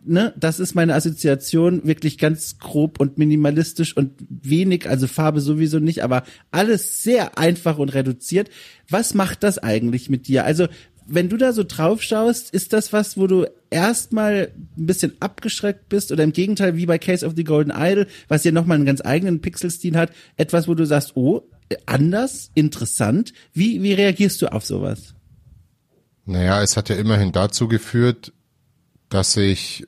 ne, 0.04 0.32
das 0.36 0.60
ist 0.60 0.74
meine 0.74 0.94
Assoziation, 0.94 1.84
wirklich 1.84 2.18
ganz 2.18 2.58
grob 2.58 3.00
und 3.00 3.18
minimalistisch 3.18 3.96
und 3.96 4.12
wenig, 4.28 4.88
also 4.88 5.06
Farbe 5.06 5.40
sowieso 5.40 5.78
nicht, 5.78 6.02
aber 6.04 6.22
alles 6.50 7.02
sehr 7.02 7.38
einfach 7.38 7.78
und 7.78 7.92
reduziert. 7.94 8.50
Was 8.88 9.14
macht 9.14 9.42
das 9.42 9.58
eigentlich 9.58 10.08
mit 10.08 10.28
dir? 10.28 10.44
Also, 10.44 10.68
wenn 11.06 11.28
du 11.28 11.36
da 11.36 11.52
so 11.52 11.64
drauf 11.64 12.02
schaust, 12.02 12.54
ist 12.54 12.72
das 12.72 12.92
was, 12.92 13.16
wo 13.16 13.26
du 13.26 13.46
erstmal 13.68 14.52
ein 14.76 14.86
bisschen 14.86 15.14
abgeschreckt 15.18 15.88
bist 15.88 16.12
oder 16.12 16.22
im 16.22 16.32
Gegenteil, 16.32 16.76
wie 16.76 16.86
bei 16.86 16.98
Case 16.98 17.26
of 17.26 17.32
the 17.36 17.42
Golden 17.42 17.72
Idol, 17.74 18.06
was 18.28 18.44
ja 18.44 18.52
nochmal 18.52 18.76
einen 18.76 18.86
ganz 18.86 19.00
eigenen 19.04 19.40
Pixelstil 19.40 19.96
hat, 19.96 20.12
etwas, 20.36 20.68
wo 20.68 20.74
du 20.74 20.86
sagst, 20.86 21.16
oh, 21.16 21.42
anders, 21.86 22.52
interessant. 22.54 23.32
Wie, 23.52 23.82
wie 23.82 23.92
reagierst 23.92 24.40
du 24.40 24.52
auf 24.52 24.64
sowas? 24.64 25.14
Naja, 26.26 26.62
es 26.62 26.76
hat 26.76 26.88
ja 26.88 26.96
immerhin 26.96 27.32
dazu 27.32 27.66
geführt, 27.66 28.32
dass 29.10 29.36
ich 29.36 29.86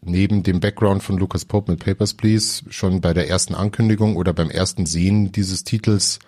neben 0.00 0.42
dem 0.42 0.60
Background 0.60 1.02
von 1.02 1.18
Lucas 1.18 1.44
Pope 1.44 1.72
mit 1.72 1.84
Papers, 1.84 2.14
Please 2.14 2.64
schon 2.70 3.00
bei 3.00 3.12
der 3.12 3.28
ersten 3.28 3.54
Ankündigung 3.54 4.16
oder 4.16 4.32
beim 4.32 4.50
ersten 4.50 4.86
Sehen 4.86 5.32
dieses 5.32 5.64
Titels 5.64 6.18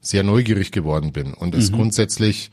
sehr 0.00 0.22
neugierig 0.22 0.72
geworden 0.72 1.12
bin 1.12 1.32
und 1.32 1.54
es 1.54 1.70
grundsätzlich 1.70 2.50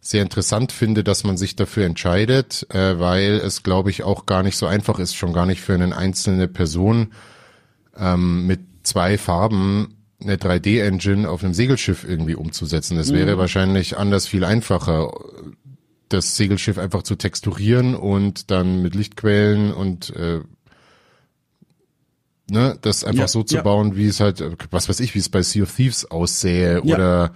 sehr 0.00 0.22
interessant 0.22 0.72
finde, 0.72 1.04
dass 1.04 1.24
man 1.24 1.36
sich 1.36 1.56
dafür 1.56 1.84
entscheidet, 1.84 2.66
äh, 2.70 2.98
weil 2.98 3.34
es, 3.34 3.62
glaube 3.62 3.90
ich, 3.90 4.02
auch 4.02 4.26
gar 4.26 4.42
nicht 4.42 4.56
so 4.56 4.66
einfach 4.66 4.98
ist, 4.98 5.14
schon 5.14 5.32
gar 5.32 5.46
nicht 5.46 5.60
für 5.60 5.74
eine 5.74 5.94
einzelne 5.94 6.48
Person 6.48 7.12
ähm, 7.96 8.46
mit 8.46 8.60
zwei 8.82 9.18
Farben 9.18 9.96
eine 10.22 10.36
3D-Engine 10.36 11.28
auf 11.28 11.44
einem 11.44 11.54
Segelschiff 11.54 12.04
irgendwie 12.04 12.34
umzusetzen. 12.34 12.98
Es 12.98 13.12
wäre 13.12 13.38
wahrscheinlich 13.38 13.96
anders 13.96 14.26
viel 14.26 14.44
einfacher, 14.44 15.12
das 16.10 16.36
Segelschiff 16.36 16.76
einfach 16.78 17.02
zu 17.02 17.16
texturieren 17.16 17.94
und 17.94 18.50
dann 18.50 18.82
mit 18.82 18.94
Lichtquellen 18.94 19.72
und 19.72 20.10
äh, 20.16 20.40
ne, 22.50 22.78
das 22.82 23.04
einfach 23.04 23.22
Ja, 23.22 23.28
so 23.28 23.42
zu 23.42 23.56
ja. 23.56 23.62
bauen, 23.62 23.96
wie 23.96 24.06
es 24.06 24.20
halt, 24.20 24.42
was 24.70 24.88
weiß 24.88 25.00
ich, 25.00 25.14
wie 25.14 25.18
es 25.20 25.28
bei 25.28 25.42
Sea 25.42 25.62
of 25.62 25.74
Thieves 25.74 26.10
aussähe 26.10 26.82
Ja. 26.84 26.94
oder 26.96 27.34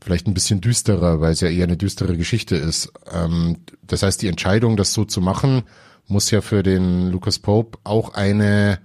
vielleicht 0.00 0.26
ein 0.26 0.34
bisschen 0.34 0.60
düsterer, 0.60 1.20
weil 1.20 1.32
es 1.32 1.40
ja 1.40 1.48
eher 1.48 1.64
eine 1.64 1.76
düstere 1.76 2.16
Geschichte 2.16 2.56
ist. 2.56 2.92
Ähm, 3.12 3.58
das 3.86 4.02
heißt, 4.02 4.22
die 4.22 4.28
Entscheidung, 4.28 4.76
das 4.76 4.92
so 4.92 5.04
zu 5.04 5.20
machen, 5.20 5.62
muss 6.08 6.30
ja 6.30 6.40
für 6.40 6.62
den 6.62 7.10
Lucas 7.10 7.38
Pope 7.38 7.78
auch 7.84 8.14
eine 8.14 8.80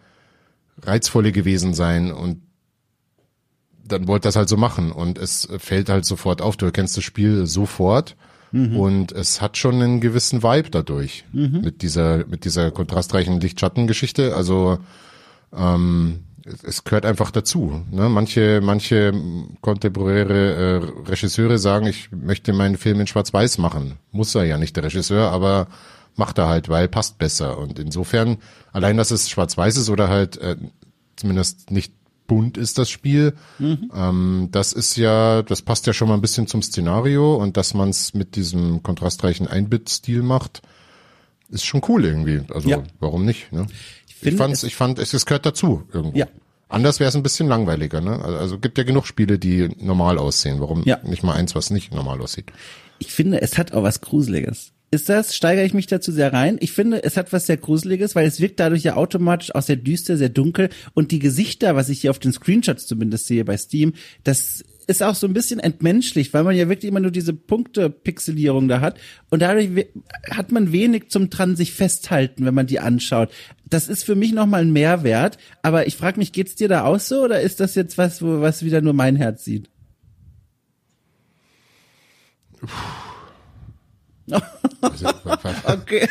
reizvolle 0.83 1.31
gewesen 1.31 1.73
sein 1.73 2.11
und 2.11 2.41
dann 3.83 4.07
wollte 4.07 4.27
das 4.27 4.35
halt 4.35 4.49
so 4.49 4.57
machen 4.57 4.91
und 4.91 5.17
es 5.17 5.47
fällt 5.59 5.89
halt 5.89 6.05
sofort 6.05 6.41
auf. 6.41 6.57
Du 6.57 6.65
erkennst 6.65 6.97
das 6.97 7.03
Spiel 7.03 7.47
sofort 7.47 8.15
und 8.51 9.11
es 9.11 9.41
hat 9.41 9.57
schon 9.57 9.75
einen 9.81 9.99
gewissen 9.99 10.41
Vibe 10.41 10.69
dadurch 10.69 11.25
mit 11.61 11.81
dieser 11.81 12.25
mit 12.27 12.45
dieser 12.45 12.71
kontrastreichen 12.71 13.39
Licht-Schatten-Geschichte. 13.41 14.35
Also 14.35 14.79
ähm, 15.55 16.23
es, 16.45 16.63
es 16.63 16.83
gehört 16.83 17.05
einfach 17.05 17.31
dazu. 17.31 17.83
Ne? 17.91 18.09
Manche 18.09 18.61
manche 18.63 19.13
kontemporäre 19.61 20.53
äh, 20.53 21.09
Regisseure 21.09 21.57
sagen, 21.57 21.87
ich 21.87 22.09
möchte 22.11 22.53
meinen 22.53 22.77
Film 22.77 23.01
in 23.01 23.07
Schwarz-Weiß 23.07 23.57
machen. 23.57 23.97
Muss 24.11 24.33
er 24.35 24.45
ja 24.45 24.57
nicht 24.57 24.75
der 24.75 24.85
Regisseur, 24.85 25.29
aber 25.31 25.67
macht 26.15 26.37
er 26.37 26.47
halt, 26.47 26.69
weil 26.69 26.87
passt 26.87 27.17
besser. 27.17 27.57
Und 27.57 27.79
insofern 27.79 28.37
allein, 28.71 28.97
dass 28.97 29.11
es 29.11 29.29
Schwarz-Weiß 29.29 29.77
ist 29.77 29.89
oder 29.89 30.07
halt 30.09 30.37
äh, 30.37 30.55
zumindest 31.15 31.71
nicht 31.71 31.93
bunt 32.27 32.57
ist 32.57 32.77
das 32.77 32.89
Spiel. 32.89 33.33
Ähm, 33.59 34.49
das 34.51 34.73
ist 34.73 34.95
ja, 34.97 35.41
das 35.43 35.61
passt 35.61 35.87
ja 35.87 35.93
schon 35.93 36.07
mal 36.07 36.13
ein 36.15 36.21
bisschen 36.21 36.47
zum 36.47 36.61
Szenario 36.61 37.35
und 37.35 37.57
dass 37.57 37.73
man 37.73 37.89
es 37.89 38.13
mit 38.13 38.35
diesem 38.35 38.83
kontrastreichen 38.83 39.47
Einbit-Stil 39.47 40.21
macht, 40.21 40.61
ist 41.49 41.65
schon 41.65 41.81
cool 41.87 42.05
irgendwie. 42.05 42.41
Also 42.53 42.69
Ja. 42.69 42.83
warum 42.99 43.25
nicht? 43.25 43.51
Ne? 43.53 43.67
Ich, 44.07 44.15
finde 44.15 44.37
fand's, 44.37 44.59
es- 44.63 44.67
ich 44.67 44.75
fand, 44.75 44.99
es, 44.99 45.13
es 45.13 45.25
gehört 45.25 45.45
dazu 45.45 45.83
irgendwo. 45.93 46.17
Ja. 46.17 46.27
Anders 46.69 46.99
wäre 46.99 47.07
es 47.07 47.15
ein 47.15 47.23
bisschen 47.23 47.47
langweiliger. 47.47 48.01
Ne? 48.01 48.19
Also, 48.21 48.37
also 48.37 48.59
gibt 48.59 48.77
ja 48.77 48.83
genug 48.83 49.07
Spiele, 49.07 49.39
die 49.39 49.69
normal 49.79 50.17
aussehen. 50.17 50.59
Warum 50.59 50.83
Ja. 50.83 50.99
nicht 51.03 51.23
mal 51.23 51.33
eins, 51.33 51.55
was 51.55 51.69
nicht 51.69 51.93
normal 51.93 52.19
aussieht? 52.21 52.51
Ich 52.99 53.13
finde, 53.13 53.41
es 53.41 53.57
hat 53.57 53.71
auch 53.73 53.83
was 53.83 54.01
Gruseliges. 54.01 54.73
Ist 54.89 55.09
das, 55.09 55.35
steigere 55.35 55.65
ich 55.65 55.73
mich 55.73 55.87
dazu 55.87 56.13
sehr 56.13 56.31
rein? 56.31 56.57
Ich 56.61 56.71
finde, 56.71 57.03
es 57.03 57.17
hat 57.17 57.33
was 57.33 57.45
sehr 57.45 57.57
Gruseliges, 57.57 58.15
weil 58.15 58.25
es 58.25 58.39
wirkt 58.39 58.59
dadurch 58.61 58.83
ja 58.83 58.95
automatisch 58.95 59.53
auch 59.53 59.61
sehr 59.61 59.75
düster, 59.75 60.15
sehr 60.15 60.29
dunkel 60.29 60.69
und 60.93 61.11
die 61.11 61.19
Gesichter, 61.19 61.75
was 61.75 61.89
ich 61.89 62.01
hier 62.01 62.11
auf 62.11 62.19
den 62.19 62.31
Screenshots 62.31 62.87
zumindest 62.87 63.27
sehe 63.27 63.43
bei 63.43 63.57
Steam, 63.57 63.93
das 64.23 64.63
ist 64.87 65.03
auch 65.03 65.15
so 65.15 65.27
ein 65.27 65.33
bisschen 65.33 65.59
entmenschlicht, 65.59 66.33
weil 66.33 66.45
man 66.45 66.55
ja 66.55 66.69
wirklich 66.69 66.89
immer 66.89 67.01
nur 67.01 67.11
diese 67.11 67.33
Punkte-Pixelierung 67.33 68.69
da 68.69 68.79
hat 68.79 68.97
und 69.29 69.41
dadurch 69.41 69.87
hat 70.31 70.53
man 70.53 70.71
wenig 70.71 71.09
zum 71.09 71.29
dran 71.29 71.57
sich 71.57 71.73
festhalten, 71.73 72.45
wenn 72.45 72.53
man 72.53 72.67
die 72.67 72.79
anschaut. 72.79 73.29
Das 73.65 73.89
ist 73.89 74.05
für 74.05 74.15
mich 74.15 74.31
nochmal 74.31 74.61
ein 74.61 74.71
Mehrwert, 74.71 75.37
aber 75.61 75.87
ich 75.87 75.97
frage 75.97 76.17
mich, 76.17 76.31
geht's 76.31 76.55
dir 76.55 76.69
da 76.69 76.85
auch 76.85 77.01
so 77.01 77.25
oder 77.25 77.41
ist 77.41 77.59
das 77.59 77.75
jetzt 77.75 77.97
was, 77.97 78.21
wo, 78.21 78.39
was 78.39 78.63
wieder 78.63 78.79
nur 78.79 78.93
mein 78.93 79.17
Herz 79.17 79.43
sieht? 79.43 79.69
Also, 84.29 85.07
Okay. 85.65 86.07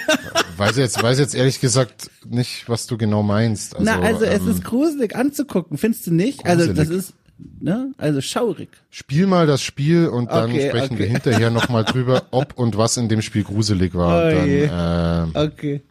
weiß 0.57 0.77
jetzt, 0.77 1.03
weiß 1.03 1.19
jetzt 1.19 1.35
ehrlich 1.35 1.61
gesagt 1.61 2.11
nicht, 2.29 2.69
was 2.69 2.87
du 2.87 2.97
genau 2.97 3.23
meinst. 3.23 3.77
Also, 3.77 3.85
Na, 3.91 4.01
also 4.01 4.25
es 4.25 4.43
ähm, 4.43 4.51
ist 4.51 4.65
gruselig 4.65 5.15
anzugucken, 5.15 5.77
findest 5.79 6.07
du 6.07 6.13
nicht? 6.15 6.47
Also 6.47 6.67
das 6.67 6.89
Gruselig. 6.89 6.99
ist, 6.99 7.15
ne, 7.61 7.93
also 7.99 8.21
schaurig. 8.21 8.71
Spiel 8.91 9.27
mal 9.27 9.47
das 9.47 9.63
Spiel 9.63 10.09
und 10.09 10.31
dann 10.31 10.51
Okay, 10.51 10.69
sprechen 10.69 10.95
okay. 10.95 10.99
wir 11.01 11.07
hinterher 11.07 11.51
nochmal 11.51 11.85
drüber, 11.87 12.25
ob 12.31 12.59
und 12.59 12.77
was 12.79 12.97
in 12.97 13.09
dem 13.09 13.23
Spiel 13.23 13.45
gruselig 13.45 13.95
war. 13.95 14.29
Oh 14.29 14.31
dann, 14.31 15.35
äh, 15.35 15.39
Okay. 15.47 15.83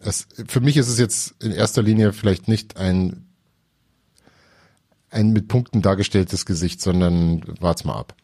es, 0.00 0.26
für 0.46 0.60
mich 0.60 0.76
ist 0.76 0.88
es 0.88 0.98
jetzt 0.98 1.34
in 1.42 1.52
erster 1.52 1.82
Linie 1.82 2.12
vielleicht 2.14 2.48
nicht 2.48 2.76
ein, 2.78 3.26
ein 5.10 5.32
mit 5.32 5.48
Punkten 5.48 5.82
dargestelltes 5.82 6.46
Gesicht, 6.46 6.80
sondern 6.80 7.42
wart's 7.60 7.84
mal 7.84 7.94
ab. 7.96 8.14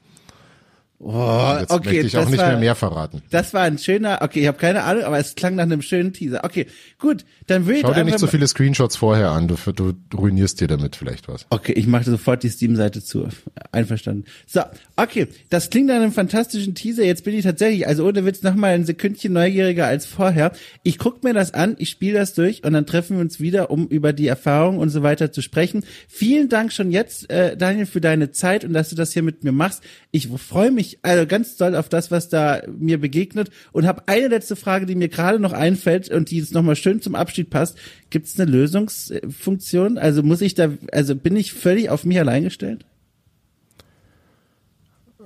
Oh, 1.07 1.57
Jetzt 1.61 1.71
okay, 1.71 1.91
möchte 1.91 2.07
ich 2.07 2.17
auch 2.17 2.31
nicht 2.31 2.39
war, 2.39 2.49
mehr 2.49 2.59
mehr 2.59 2.75
verraten. 2.75 3.21
Das 3.31 3.53
war 3.53 3.61
ein 3.61 3.77
schöner, 3.77 4.21
okay, 4.23 4.41
ich 4.41 4.47
habe 4.47 4.57
keine 4.57 4.85
Ahnung, 4.85 5.05
aber 5.05 5.19
es 5.19 5.35
klang 5.35 5.55
nach 5.55 5.65
einem 5.65 5.83
schönen 5.83 6.15
Teaser. 6.15 6.45
Okay, 6.45 6.67
gut, 6.99 7.27
dann 7.47 7.67
würde 7.67 7.81
ich 7.81 7.83
Schau 7.83 7.93
dir 7.93 8.05
nicht 8.05 8.19
so 8.19 8.27
viele 8.27 8.47
Screenshots 8.49 8.97
vorher 8.97 9.31
an, 9.31 9.47
du, 9.47 9.57
du 9.73 9.93
ruinierst 10.17 10.63
dir 10.63 10.67
damit 10.67 10.97
vielleicht 10.97 11.29
was. 11.29 11.45
Okay, 11.51 11.73
ich 11.73 11.87
mache 11.87 12.05
sofort 12.05 12.43
die 12.43 12.49
Steam-Seite 12.49 13.05
zu. 13.05 13.29
Einverstanden. 13.71 14.25
So, 14.47 14.63
okay, 14.97 15.29
das 15.51 15.69
klingt 15.69 15.89
nach 15.89 15.97
einem 15.97 16.11
fantastischen 16.11 16.75
Teaser. 16.75 17.05
Jetzt 17.05 17.23
bin 17.23 17.35
ich 17.35 17.45
tatsächlich, 17.45 17.87
also 17.87 18.07
ohne 18.07 18.25
Witz, 18.25 18.43
noch 18.43 18.55
mal 18.55 18.73
ein 18.73 18.87
Sekündchen 18.87 19.35
neugieriger 19.35 19.87
als 19.87 20.07
vorher. 20.07 20.53
Ich 20.85 20.97
guck 20.97 21.23
mir 21.23 21.35
das 21.35 21.53
an, 21.53 21.75
ich 21.77 21.91
spiele 21.91 22.19
das 22.19 22.33
durch 22.33 22.65
und 22.65 22.73
dann 22.73 22.87
treffen 22.87 23.19
wir 23.19 23.21
uns 23.21 23.41
wieder, 23.41 23.71
um 23.71 23.89
über 23.89 24.15
die 24.15 24.27
Erfahrung 24.27 24.79
und 24.79 24.89
so 24.89 25.03
weiter 25.03 25.33
zu 25.33 25.43
sprechen. 25.43 25.85
Vielen 26.09 26.49
Dank 26.49 26.73
schon 26.73 26.91
jetzt, 26.91 27.29
äh, 27.29 27.59
Daniel, 27.59 27.85
für 27.85 28.01
deine 28.01 28.31
Zeit 28.31 28.65
und 28.65 28.73
dass 28.73 28.89
du 28.89 28.97
das 28.97 29.13
hier 29.13 29.23
mit 29.23 29.45
mir 29.45 29.53
machst. 29.53 29.83
Ich 30.11 30.29
freue 30.29 30.71
mich 30.71 30.94
also 31.03 31.27
ganz 31.27 31.57
doll 31.57 31.75
auf 31.77 31.89
das, 31.89 32.11
was 32.11 32.29
da 32.29 32.63
mir 32.79 33.01
begegnet 33.01 33.51
und 33.73 33.87
habe 33.87 34.03
eine 34.07 34.29
letzte 34.29 34.57
Frage, 34.57 34.87
die 34.87 34.95
mir 34.95 35.09
gerade 35.09 35.39
noch 35.39 35.53
einfällt 35.53 36.09
und 36.11 36.31
die 36.31 36.39
jetzt 36.39 36.55
noch 36.55 36.63
mal 36.63 36.77
schön 36.77 37.01
zum 37.03 37.15
Abschied 37.15 37.51
passt. 37.51 37.77
Gibt 38.11 38.27
es 38.27 38.39
eine 38.39 38.51
Lösungsfunktion? 38.51 39.99
Also 39.99 40.23
muss 40.23 40.41
ich 40.41 40.55
da, 40.55 40.71
also 40.93 41.15
bin 41.17 41.37
ich 41.37 41.53
völlig 41.53 41.91
auf 41.91 42.05
mich 42.05 42.19
allein 42.19 42.45
gestellt? 42.45 42.85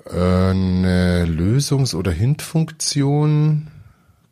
Äh, 0.07 0.16
Eine 0.18 1.24
Lösungs- 1.26 1.94
oder 1.94 2.11
Hint-Funktion 2.12 3.68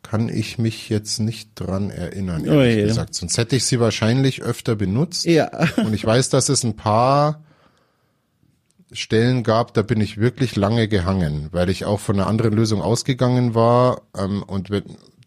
kann 0.03 0.29
ich 0.29 0.57
mich 0.57 0.87
jetzt 0.89 1.19
nicht 1.19 1.49
dran 1.55 1.89
erinnern, 1.89 2.43
Oh 2.47 2.61
ehrlich 2.61 2.75
je. 2.77 2.83
gesagt. 2.83 3.13
Sonst 3.13 3.37
hätte 3.37 3.57
ich 3.57 3.65
sie 3.65 3.79
wahrscheinlich 3.79 4.41
öfter 4.41 4.75
benutzt. 4.75 5.25
Ja. 5.25 5.49
Und 5.77 5.93
ich 5.93 6.05
weiß, 6.05 6.29
dass 6.29 6.47
es 6.49 6.63
ein 6.63 6.75
paar 6.77 7.43
Stellen 8.91 9.43
gab, 9.43 9.73
da 9.73 9.81
bin 9.81 9.99
ich 9.99 10.17
wirklich 10.17 10.55
lange 10.55 10.87
gehangen, 10.87 11.49
weil 11.51 11.69
ich 11.69 11.85
auch 11.85 11.99
von 11.99 12.17
einer 12.17 12.27
anderen 12.27 12.53
Lösung 12.53 12.81
ausgegangen 12.81 13.53
war. 13.53 14.01
Ähm, 14.17 14.43
und 14.43 14.69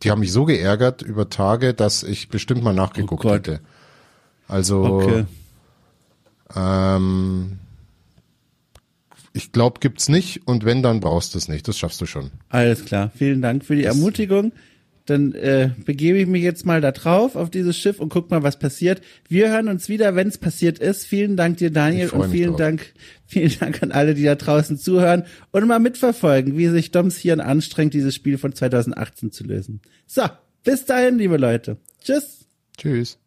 die 0.02 0.10
haben 0.10 0.20
mich 0.20 0.32
so 0.32 0.44
geärgert 0.46 1.02
über 1.02 1.28
Tage, 1.28 1.74
dass 1.74 2.02
ich 2.02 2.28
bestimmt 2.28 2.62
mal 2.62 2.72
nachgeguckt 2.74 3.24
Oh 3.24 3.32
hätte. 3.34 3.60
Also 4.48 4.82
Okay. 4.84 5.24
ähm, 6.56 7.58
ich 9.32 9.52
glaube, 9.52 9.78
gibt's 9.80 10.08
nicht 10.08 10.46
und 10.48 10.64
wenn, 10.64 10.82
dann 10.82 11.00
brauchst 11.00 11.34
du 11.34 11.38
es 11.38 11.48
nicht. 11.48 11.68
Das 11.68 11.78
schaffst 11.78 12.00
du 12.00 12.06
schon. 12.06 12.30
Alles 12.48 12.84
klar. 12.84 13.10
Vielen 13.14 13.42
Dank 13.42 13.64
für 13.64 13.76
die 13.76 13.84
Ermutigung. 13.84 14.52
Dann 15.10 15.32
äh, 15.32 15.70
begebe 15.84 16.18
ich 16.18 16.26
mich 16.26 16.42
jetzt 16.42 16.64
mal 16.64 16.80
da 16.80 16.92
drauf 16.92 17.34
auf 17.34 17.50
dieses 17.50 17.76
Schiff 17.76 17.98
und 17.98 18.10
guck 18.10 18.30
mal, 18.30 18.42
was 18.44 18.58
passiert. 18.58 19.02
Wir 19.28 19.50
hören 19.50 19.68
uns 19.68 19.88
wieder, 19.88 20.14
wenn 20.14 20.28
es 20.28 20.38
passiert 20.38 20.78
ist. 20.78 21.04
Vielen 21.06 21.36
Dank 21.36 21.56
dir, 21.56 21.70
Daniel, 21.70 22.10
und 22.10 22.30
vielen 22.30 22.50
drauf. 22.50 22.58
Dank, 22.58 22.94
vielen 23.26 23.58
Dank 23.58 23.82
an 23.82 23.90
alle, 23.92 24.14
die 24.14 24.22
da 24.22 24.36
draußen 24.36 24.78
zuhören 24.78 25.24
und 25.50 25.66
mal 25.66 25.80
mitverfolgen, 25.80 26.56
wie 26.56 26.68
sich 26.68 26.92
Doms 26.92 27.18
Hirn 27.18 27.40
anstrengt, 27.40 27.92
dieses 27.92 28.14
Spiel 28.14 28.38
von 28.38 28.54
2018 28.54 29.32
zu 29.32 29.44
lösen. 29.44 29.80
So, 30.06 30.22
bis 30.62 30.84
dahin, 30.84 31.18
liebe 31.18 31.36
Leute. 31.36 31.76
Tschüss. 32.02 32.46
Tschüss. 32.76 33.19